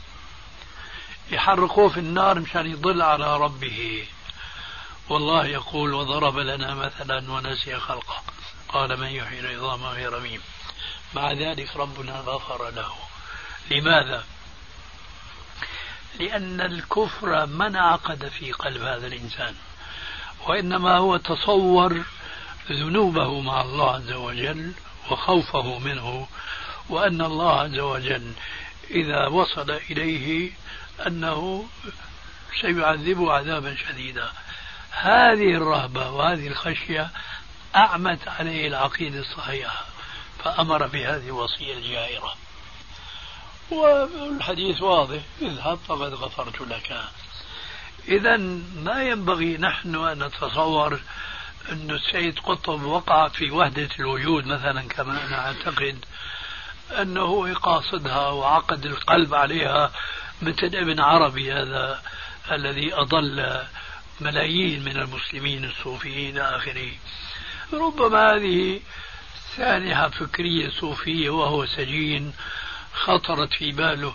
[1.30, 4.06] يحرقوه في النار مشان يضل على ربه.
[5.08, 8.22] والله يقول وضرب لنا مثلا ونسي خلقه.
[8.68, 10.40] قال من يحيي العظام وهي رميم
[11.14, 13.11] مع ذلك ربنا غفر له.
[13.70, 14.24] لماذا
[16.20, 19.54] لأن الكفر ما انعقد في قلب هذا الإنسان
[20.46, 22.02] وإنما هو تصور
[22.70, 24.72] ذنوبه مع الله عز وجل
[25.10, 26.28] وخوفه منه
[26.88, 28.32] وأن الله عز وجل
[28.90, 30.50] إذا وصل إليه
[31.06, 31.68] أنه
[32.60, 34.32] سيعذبه عذابا شديدا.
[34.90, 37.10] هذه الرهبة وهذه الخشية
[37.76, 39.84] أعمت عليه العقيدة الصحيحة
[40.44, 42.34] فأمر بهذه الوصية الجائرة.
[43.70, 45.20] والحديث واضح.
[45.42, 47.04] اذهب فقد غفرت لك.
[48.08, 48.36] إذا
[48.76, 51.00] ما ينبغي نحن أن نتصور
[51.72, 56.04] أن السيد قطب وقع في وحدة الوجود مثلا كما أنا أعتقد
[57.00, 59.92] أنه قاصدها وعقد القلب عليها
[60.42, 62.02] مثل ابن عربي هذا
[62.52, 63.60] الذي أضل
[64.20, 66.90] ملايين من المسلمين الصوفيين إلى آخره
[67.72, 68.80] ربما هذه
[69.56, 72.32] سانحة فكرية صوفية وهو سجين
[72.95, 74.14] خطرت في باله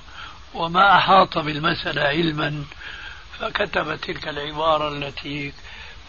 [0.54, 2.66] وما أحاط بالمسألة علما
[3.40, 5.54] فكتب تلك العبارة التي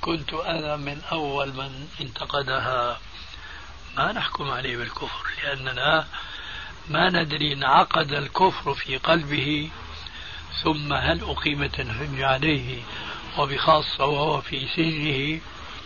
[0.01, 3.01] كنت أنا من أول من انتقدها.
[3.97, 6.07] ما نحكم عليه بالكفر لأننا
[6.89, 9.71] ما ندري إن عقد الكفر في قلبه
[10.63, 12.83] ثم هل أقيمت الحج عليه
[13.39, 15.41] وبخاصة وهو في سجنه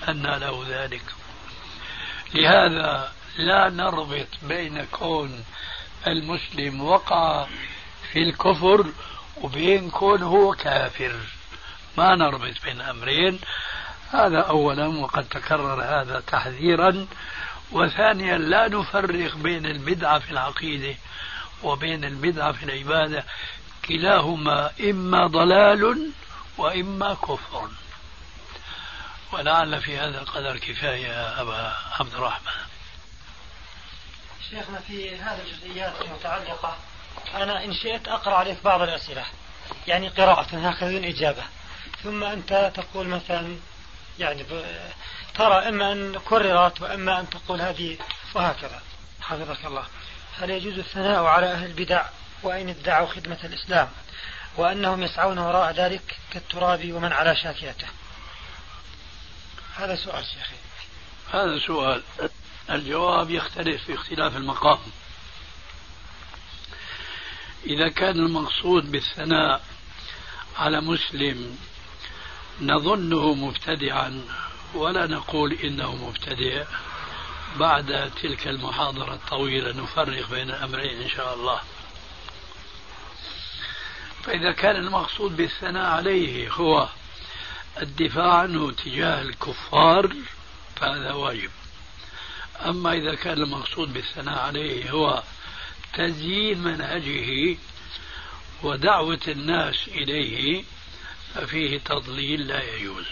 [0.08, 1.04] أن له ذلك.
[2.34, 5.44] لهذا لا نربط بين كون
[6.06, 7.46] المسلم وقع
[8.12, 8.86] في الكفر
[9.42, 11.16] وبين كون هو كافر.
[11.98, 13.40] ما نربط بين أمرين.
[14.10, 17.06] هذا أولا وقد تكرر هذا تحذيرا.
[17.72, 20.94] وثانيا لا نفرق بين البدعة في العقيدة
[21.62, 23.24] وبين البدعة في العبادة.
[23.88, 26.10] كلاهما إما ضلال
[26.58, 27.68] وإما كفر.
[29.32, 32.71] ولعل في هذا القدر كفاية أبا عبد الرحمن.
[34.52, 36.76] شيخنا في هذه الجزئيات المتعلقة
[37.34, 39.24] أنا إن شئت أقرأ عليك بعض الأسئلة.
[39.86, 41.42] يعني قراءة هكذا إجابة
[42.02, 43.56] ثم أنت تقول مثلا
[44.18, 44.44] يعني
[45.34, 47.98] ترى إما أن كررت وإما أن تقول هذه
[48.34, 48.82] وهكذا.
[49.20, 49.86] حفظك الله.
[50.38, 52.06] هل يجوز الثناء على أهل البدع
[52.42, 53.88] وإن ادعوا خدمة الإسلام؟
[54.56, 57.86] وأنهم يسعون وراء ذلك كالتراب ومن على شاكلته
[59.76, 60.54] هذا سؤال شيخي.
[61.32, 62.02] هذا سؤال.
[62.70, 64.78] الجواب يختلف في اختلاف المقام.
[67.66, 69.64] إذا كان المقصود بالثناء
[70.56, 71.58] على مسلم
[72.60, 74.24] نظنه مبتدعا
[74.74, 76.64] ولا نقول إنه مبتدع.
[77.56, 81.60] بعد تلك المحاضرة الطويلة نفرق بين الأمرين إن شاء الله.
[84.22, 86.88] فإذا كان المقصود بالثناء عليه هو
[87.82, 90.16] الدفاع عنه تجاه الكفار
[90.76, 91.50] فهذا واجب.
[92.64, 95.22] أما إذا كان المقصود بالثناء عليه هو
[95.94, 97.56] تزيين منهجه
[98.62, 100.64] ودعوة الناس إليه
[101.34, 103.06] ففيه تضليل لا يجوز.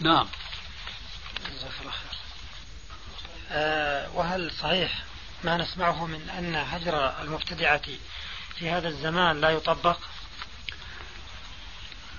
[0.00, 0.28] نعم.
[1.40, 2.18] جزاك الله خير.
[3.50, 5.04] أه وهل صحيح
[5.44, 7.82] ما نسمعه من أن هجر المبتدعة
[8.58, 9.98] في هذا الزمان لا يطبق؟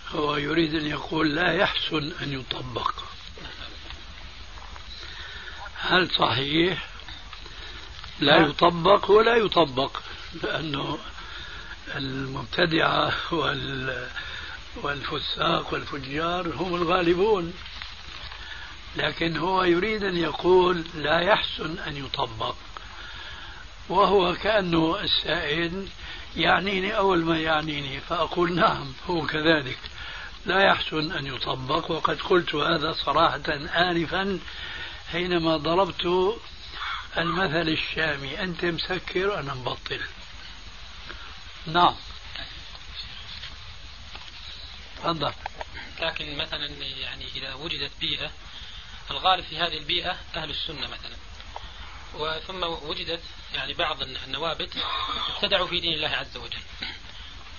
[0.10, 2.94] هو يريد أن يقول لا يحسن أن يطبق.
[5.84, 6.86] هل صحيح؟
[8.20, 9.98] لا يطبق ولا يطبق
[10.44, 10.98] لأنه
[11.96, 14.08] المبتدعة وال
[14.84, 17.54] والفساق والفجار هم الغالبون.
[18.96, 22.56] لكن هو يريد أن يقول لا يحسن أن يطبق
[23.90, 25.88] وهو كأنه السائل
[26.36, 29.80] يعنيني أول ما يعنيني فأقول نعم هو كذلك.
[30.46, 34.40] لا يحسن أن يطبق وقد قلت هذا صراحة آنفا
[35.12, 36.06] حينما ضربت
[37.18, 40.02] المثل الشامي أنت مسكر أنا مبطل.
[41.66, 41.96] نعم.
[44.98, 45.34] تفضل.
[46.02, 46.66] لكن مثلا
[47.02, 48.32] يعني إذا وجدت بيئة
[49.12, 51.16] الغالب في هذه البيئة أهل السنة مثلا.
[52.14, 53.22] وثم وجدت
[53.54, 54.78] يعني بعض النوابت
[55.36, 56.62] ابتدعوا في دين الله عز وجل.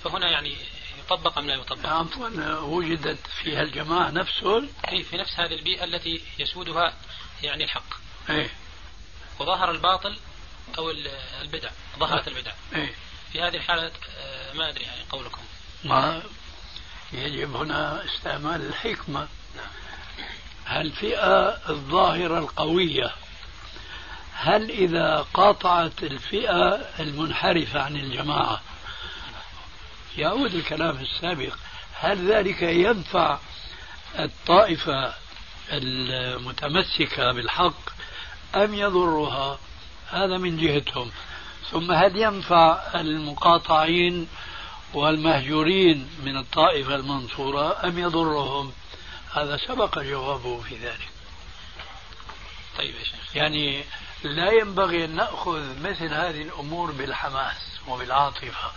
[0.04, 0.56] فهنا يعني
[0.98, 6.22] يطبق أم لا يطبق؟ عفوا وجدت فيها الجماعة نفسهم؟ أي في نفس هذه البيئة التي
[6.38, 6.94] يسودها
[7.42, 7.94] يعني الحق.
[8.30, 8.50] أي
[9.38, 10.16] وظهر الباطل
[10.78, 10.90] أو
[11.42, 12.52] البدع ظهرت البدع.
[12.74, 12.94] أي
[13.32, 15.42] في هذه الحالة آه، ما أدري يعني قولكم.
[15.84, 16.22] ما
[17.12, 19.28] يجب هنا استعمال الحكمة
[20.70, 23.14] الفئة الظاهرة القوية
[24.34, 28.60] هل إذا قاطعت الفئة المنحرفة عن الجماعة
[30.18, 31.54] يعود الكلام السابق
[31.94, 33.38] هل ذلك ينفع
[34.18, 35.14] الطائفة
[35.72, 37.90] المتمسكة بالحق
[38.54, 39.58] أم يضرها؟
[40.10, 41.10] هذا من جهتهم.
[41.70, 44.28] ثم هل ينفع المقاطعين
[44.94, 48.72] والمهجورين من الطائفة المنصورة أم يضرهم؟
[49.34, 51.08] هذا سبق جوابه في ذلك.
[52.78, 53.84] طيب يا شيخ يعني
[54.22, 57.56] لا ينبغي أن نأخذ مثل هذه الأمور بالحماس
[57.88, 58.70] وبالعاطفة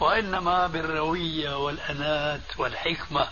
[0.00, 3.28] وإنما بالروية والأنات والحكمة.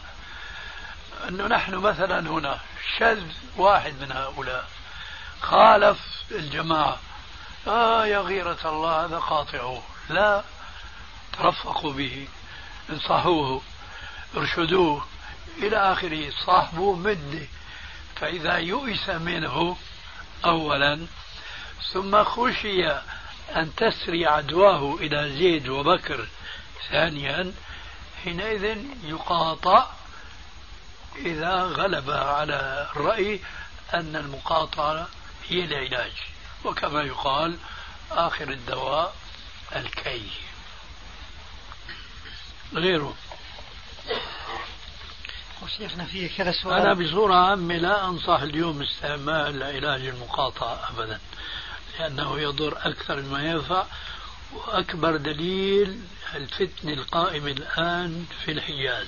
[1.28, 2.60] أنه نحن مثلا هنا
[2.98, 3.22] شذ
[3.56, 4.68] واحد من هؤلاء
[5.40, 5.98] خالف
[6.30, 6.98] الجماعة.
[7.66, 9.82] آه يا غيرة الله هذا قاطعه.
[10.10, 10.44] لا
[11.38, 12.28] ترفقوا به
[12.90, 13.62] انصحوه
[14.36, 15.06] ارشدوه
[15.58, 16.30] إلى آخره.
[16.46, 17.46] صاحبه مدة
[18.16, 19.76] فإذا يؤس منه
[20.44, 21.06] أولا
[21.92, 22.88] ثم خشي
[23.56, 26.26] أن تسري عدواه إلى زيد وبكر.
[26.90, 27.52] ثانيا
[28.24, 29.86] حينئذ يقاطع
[31.16, 33.40] إذا غلب على الرأي
[33.94, 35.08] أن المقاطعة
[35.48, 36.12] هي العلاج
[36.64, 37.56] وكما يقال
[38.10, 39.14] آخر الدواء
[39.76, 40.30] الكي.
[42.74, 43.14] غيره.
[45.62, 46.80] وشيخنا فيه كذا سؤال.
[46.80, 51.20] أنا بصورة عامة لا أنصح اليوم استعمال علاج المقاطعة أبدا
[51.98, 53.84] لأنه يضر أكثر مما ينفع
[54.52, 56.00] وأكبر دليل
[56.34, 59.06] الفتنة القائمة الآن في الحجاز.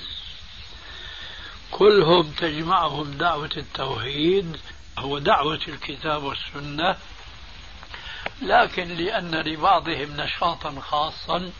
[1.70, 4.56] كلهم تجمعهم دعوة التوحيد
[4.98, 6.96] هو دعوة الكتاب والسنة
[8.42, 11.50] لكن لأن لبعضهم نشاطا خاصا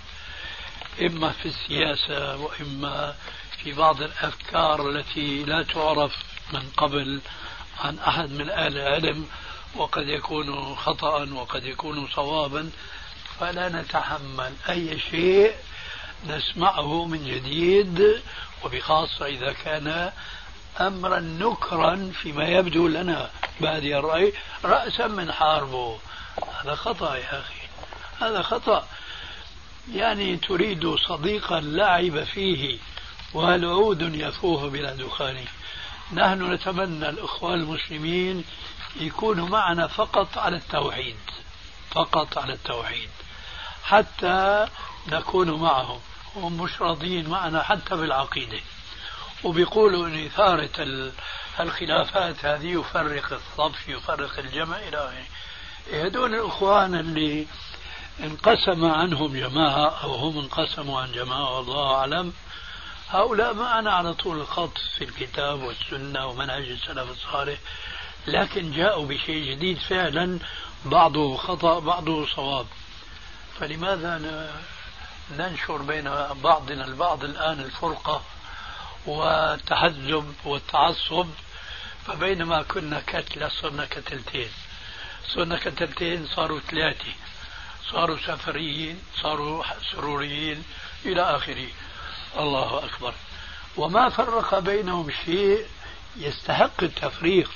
[1.02, 3.14] إما في السياسة وإما
[3.62, 6.12] في بعض الأفكار التي لا تعرف
[6.52, 7.20] من قبل
[7.80, 9.26] عن أحد من أهل العلم
[9.74, 12.70] وقد يكون خطأ وقد يكون صوابا
[13.40, 15.54] فلا نتحمل أي شيء
[16.28, 18.22] نسمعه من جديد
[18.64, 20.12] وبخاصة إذا كان
[20.80, 23.30] أمرا نكرا فيما يبدو لنا
[23.60, 24.32] بادي الرأي
[24.64, 25.98] رأسا من حاربه.
[26.62, 27.68] هذا خطأ يا أخي.
[28.20, 28.86] هذا خطأ.
[29.92, 32.78] يعني تريد صديقا لا عيب فيه
[33.34, 35.44] وهل عود يفوه بلا دخان.
[36.12, 38.44] نحن نتمنى الإخوان المسلمين
[39.00, 41.16] يكونوا معنا فقط على التوحيد
[41.90, 43.10] فقط على التوحيد
[43.84, 44.66] حتى
[45.08, 46.00] نكون معهم.
[46.36, 48.60] هم مش راضيين معنا حتى بالعقيدة.
[49.44, 50.70] وبيقولوا أن إثارة
[51.60, 55.26] الخلافات هذه يفرق الصف يفرق الجمع إلى آخره.
[55.92, 57.46] هذول الإخوان اللي
[58.20, 62.32] انقسم عنهم جماعة أو هم انقسموا عن جماعة والله أعلم.
[63.10, 67.58] هؤلاء معنا على طول الخط في الكتاب والسنة ومنهج السلف الصالح
[68.26, 70.38] لكن جاءوا بشيء جديد فعلا
[70.84, 72.66] بعضه خطأ بعضه صواب.
[73.60, 74.18] فلماذا
[75.30, 76.04] ننشر بين
[76.42, 78.22] بعضنا البعض الآن الفرقة
[79.06, 81.26] والتحزب والتعصب
[82.06, 84.48] فبينما كنا كتلة صرنا كتلتين.
[85.28, 87.12] صرنا كتلتين صاروا ثلاثة.
[87.90, 90.64] صاروا سفريين صاروا سروريين
[91.04, 91.68] إلى آخره.
[92.38, 93.14] الله أكبر.
[93.76, 95.66] وما فرق بينهم شيء
[96.16, 97.50] يستحق التفريق.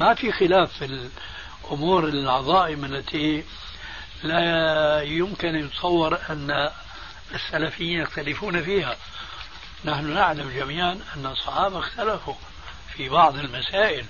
[0.00, 1.08] ما في خلاف في
[1.64, 3.44] الأمور العظائم التي
[4.22, 6.70] لا يمكن أن يتصور أن
[7.34, 8.96] السلفيين يختلفون فيها.
[9.84, 12.34] نحن نعلم جميعا أن الصحابة اختلفوا
[12.96, 14.06] في بعض المسائل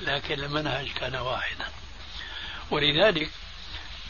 [0.00, 1.64] لكن المنهج كان واحدا.
[2.70, 3.30] ولذلك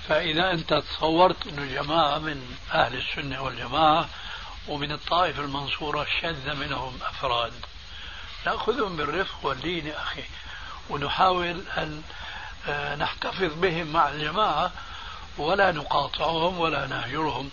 [0.08, 4.08] فإذا أنت تصورت أن جماعة من أهل السنة والجماعة
[4.68, 7.52] ومن الطائفة المنصورة شذ منهم أفراد.
[8.46, 10.24] نأخذهم بالرفق واللين يا أخي
[10.90, 12.02] ونحاول أن
[12.68, 14.72] آه، نحتفظ بهم مع الجماعة
[15.40, 17.50] ولا نقاطعهم ولا نهجرهم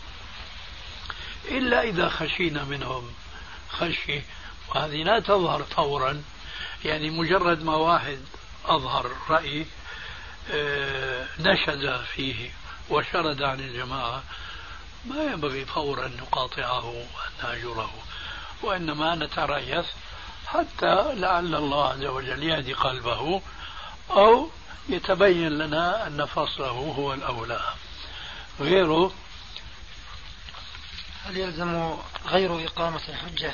[1.45, 3.11] إلا إذا خشينا منهم.
[3.69, 4.25] خشية
[4.69, 6.23] وهذه لا تظهر فورا.
[6.85, 8.19] يعني مجرد ما واحد
[8.65, 9.65] أظهر رأي
[10.51, 12.51] آه، نشز فيه
[12.89, 14.23] وشرد عن الجماعة
[15.05, 17.05] ما ينبغي فورا نقاطعه
[17.43, 17.93] ونهجره
[18.63, 19.85] وإنما نتريث
[20.47, 23.41] حتى لعل الله عز وجل يهدي قلبه
[24.09, 24.49] أو
[24.89, 27.59] يتبين لنا أن فصله هو الأولى.
[28.59, 29.13] غيره
[31.25, 31.97] هل يلزم
[32.27, 33.51] غير إقامة الحجة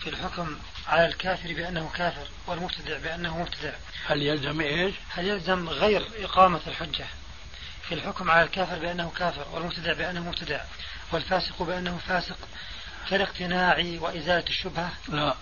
[0.00, 0.56] في الحكم
[0.88, 3.72] على الكافر بأنه كافر والمبتدع بأنه مبتدع؟
[4.06, 7.06] هل يلزم إيش؟ هل يلزم غير إقامة الحجة
[7.88, 10.60] في الحكم على الكافر بأنه كافر والمبتدع بأنه مبتدع
[11.12, 12.38] والفاسق بأنه فاسق
[13.08, 15.34] في الاقتناع وإزالة الشبهة؟ لا.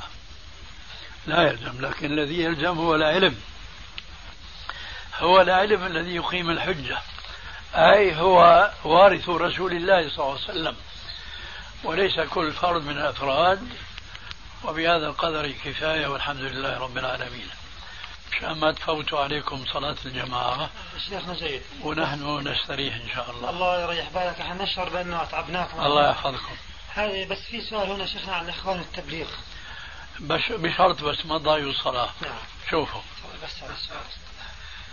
[1.27, 3.37] لا يلزم لكن الذي يلزم هو العلم.
[5.23, 6.99] هو العلم الذي يقيم الحجة.
[7.75, 10.77] أي هو وارث رسول الله صلى الله عليه وسلم.
[11.85, 13.69] وليس كل فرد من الأفراد.
[14.65, 17.49] وبهذا القدر كفاية والحمد لله رب العالمين.
[18.33, 20.71] مشان ما تفوتوا عليكم صلاة الجماعة.
[21.09, 23.51] شيخنا جيد ونحن نستريح إن شاء الله.
[23.51, 24.41] الله يريح بالك.
[24.41, 25.81] إحنا نشعر بأنه أتعبناكم.
[25.81, 26.57] الله يحفظكم.
[26.95, 29.27] هذه بس في سؤال هنا شيخنا عن إخوان التبليغ.
[30.21, 32.11] بش بشرط بس ما تضيعوا الصلاة.
[32.23, 32.33] نعم.
[32.71, 33.01] شوفوا.
[33.45, 34.05] بس على السؤال.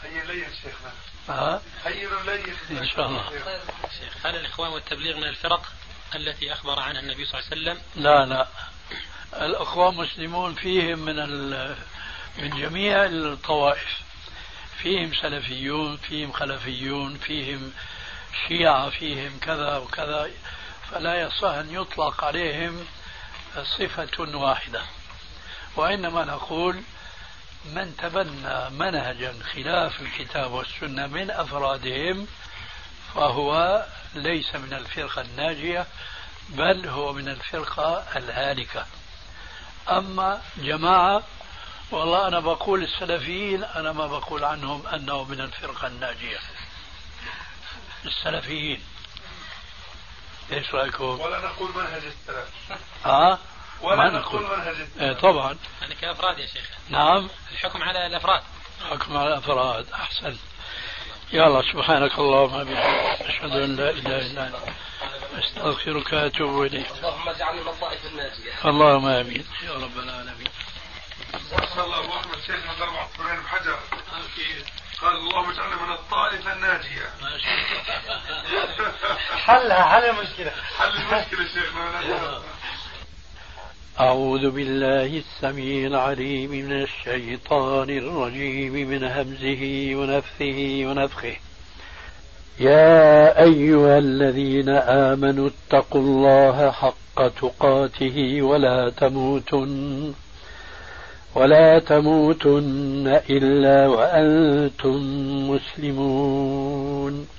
[0.04, 0.92] هي لين شيخنا.
[1.30, 3.32] ها هي لين إن شاء الله.
[4.00, 5.74] شيخ هل الإخوان والتبليغ من الفرق
[6.16, 8.48] التي أخبر عنها النبي صلى الله عليه وسلم؟ لا لا.
[9.46, 11.76] الأخوان مسلمون فيهم من ال...
[12.38, 14.02] من جميع الطوائف.
[14.82, 17.74] فيهم سلفيون فيهم خلفيون فيهم
[18.48, 20.32] شيعة فيهم كذا وكذا.
[20.92, 22.88] فلا يصح أن يطلق عليهم
[23.78, 24.82] صفة واحدة.
[25.76, 26.82] وإنما نقول
[27.66, 32.28] من تبنى منهجا خلاف الكتاب والسنة من أفرادهم
[33.16, 35.88] فهو ليس من الفرقة الناجية
[36.50, 38.86] بل هو من الفرقة الهالكة.
[39.90, 41.24] أما جماعة
[41.92, 46.40] والله أنا بقول السلفيين أنا ما بقول عنهم أنه من الفرقة الناجية.
[48.06, 48.84] السلفيين.
[50.52, 52.50] إيش رأيكم؟ ولا نقول منهج السلف.
[53.06, 53.40] آه؟
[53.82, 55.58] ولا نقول منهج إيه طبعا.
[55.82, 56.70] يعني كأفراد يا شيخ.
[56.90, 57.30] نعم.
[57.52, 58.44] الحكم على الأفراد.
[58.90, 59.92] حكم على الأفراد.
[59.94, 60.38] أحسن.
[61.34, 62.78] يلا سبحانك اللهم وبحمدك.
[63.22, 64.56] أشهد أن لا إله إلا أنت.
[65.44, 66.92] أستغفرك وأتوب إليك.
[66.92, 68.52] اللهم اجعلنا من الطائفه الناجية.
[68.66, 69.46] اللهم آمين.
[69.64, 70.48] يا رب العالمين.
[71.52, 73.80] ما شاء الله ابو احمد شيخنا ضرب عصفورين بحجر
[75.02, 77.10] قال اللهم اجعلنا من الطائفه الناجية.
[79.46, 80.52] حلها حل المشكلة.
[80.80, 82.42] حل المشكلة شيخنا
[84.00, 91.36] أعوذ بالله السميع العليم من الشيطان الرجيم من همزه ونفثه ونفخه.
[92.60, 94.70] يا أيها الذين
[95.10, 100.14] آمنوا اتقوا الله حق تقاته ولا تموتن
[101.36, 105.00] ولا تموتن إلا وأنتم
[105.50, 107.39] مسلمون.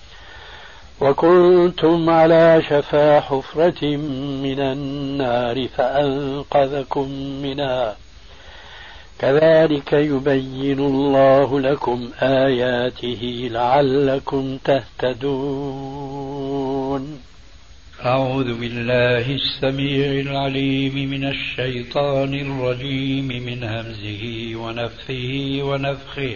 [1.01, 3.85] وكنتم على شفا حفرة
[4.43, 7.11] من النار فأنقذكم
[7.43, 7.95] منها.
[9.19, 16.01] كذلك يبين الله لكم آياته لعلكم تهتدون.
[18.05, 26.35] أعوذ بالله السميع العليم من الشيطان الرجيم من همزه ونفثه ونفخه.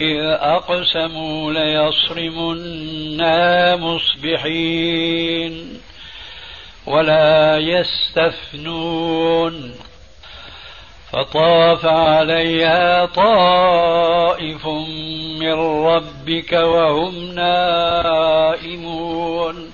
[0.00, 3.36] إذ أقسموا ليصرمنا
[3.76, 5.80] مصبحين.
[6.90, 9.74] ولا يستثنون
[11.12, 14.66] فطاف عليها طائف
[15.40, 15.52] من
[15.84, 19.72] ربك وهم نائمون.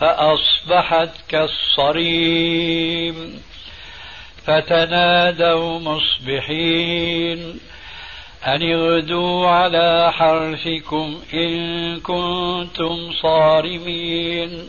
[0.00, 3.42] فأصبحت كالصريم.
[4.46, 7.60] فتنادوا مصبحين.
[8.46, 14.68] أن اغدوا على حرثكم إن كنتم صارمين.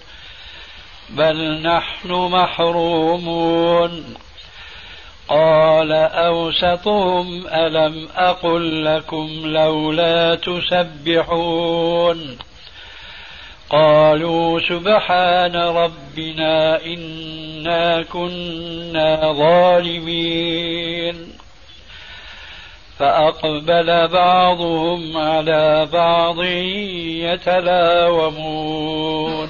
[1.15, 4.03] بل نحن محرومون.
[5.27, 12.37] قال أوسطهم ألم أقل لكم لولا تسبحون.
[13.69, 21.15] قالوا سبحان ربنا إنا كنا ظالمين.
[22.99, 26.43] فأقبل بعضهم على بعض
[27.23, 29.49] يتلاومون.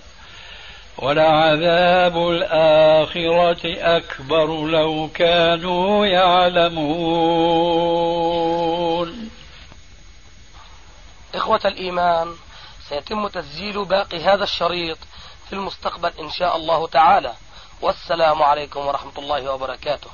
[1.01, 3.61] ولعذاب الآخرة
[3.97, 6.81] أكبر لو كانوا يعلمون.
[11.35, 12.35] إخوة الإيمان
[12.89, 14.97] سيتم تسجيل باقي هذا الشريط
[15.49, 17.33] في المستقبل إن شاء الله تعالى.
[17.81, 20.09] والسلام عليكم ورحمة الله وبركاته.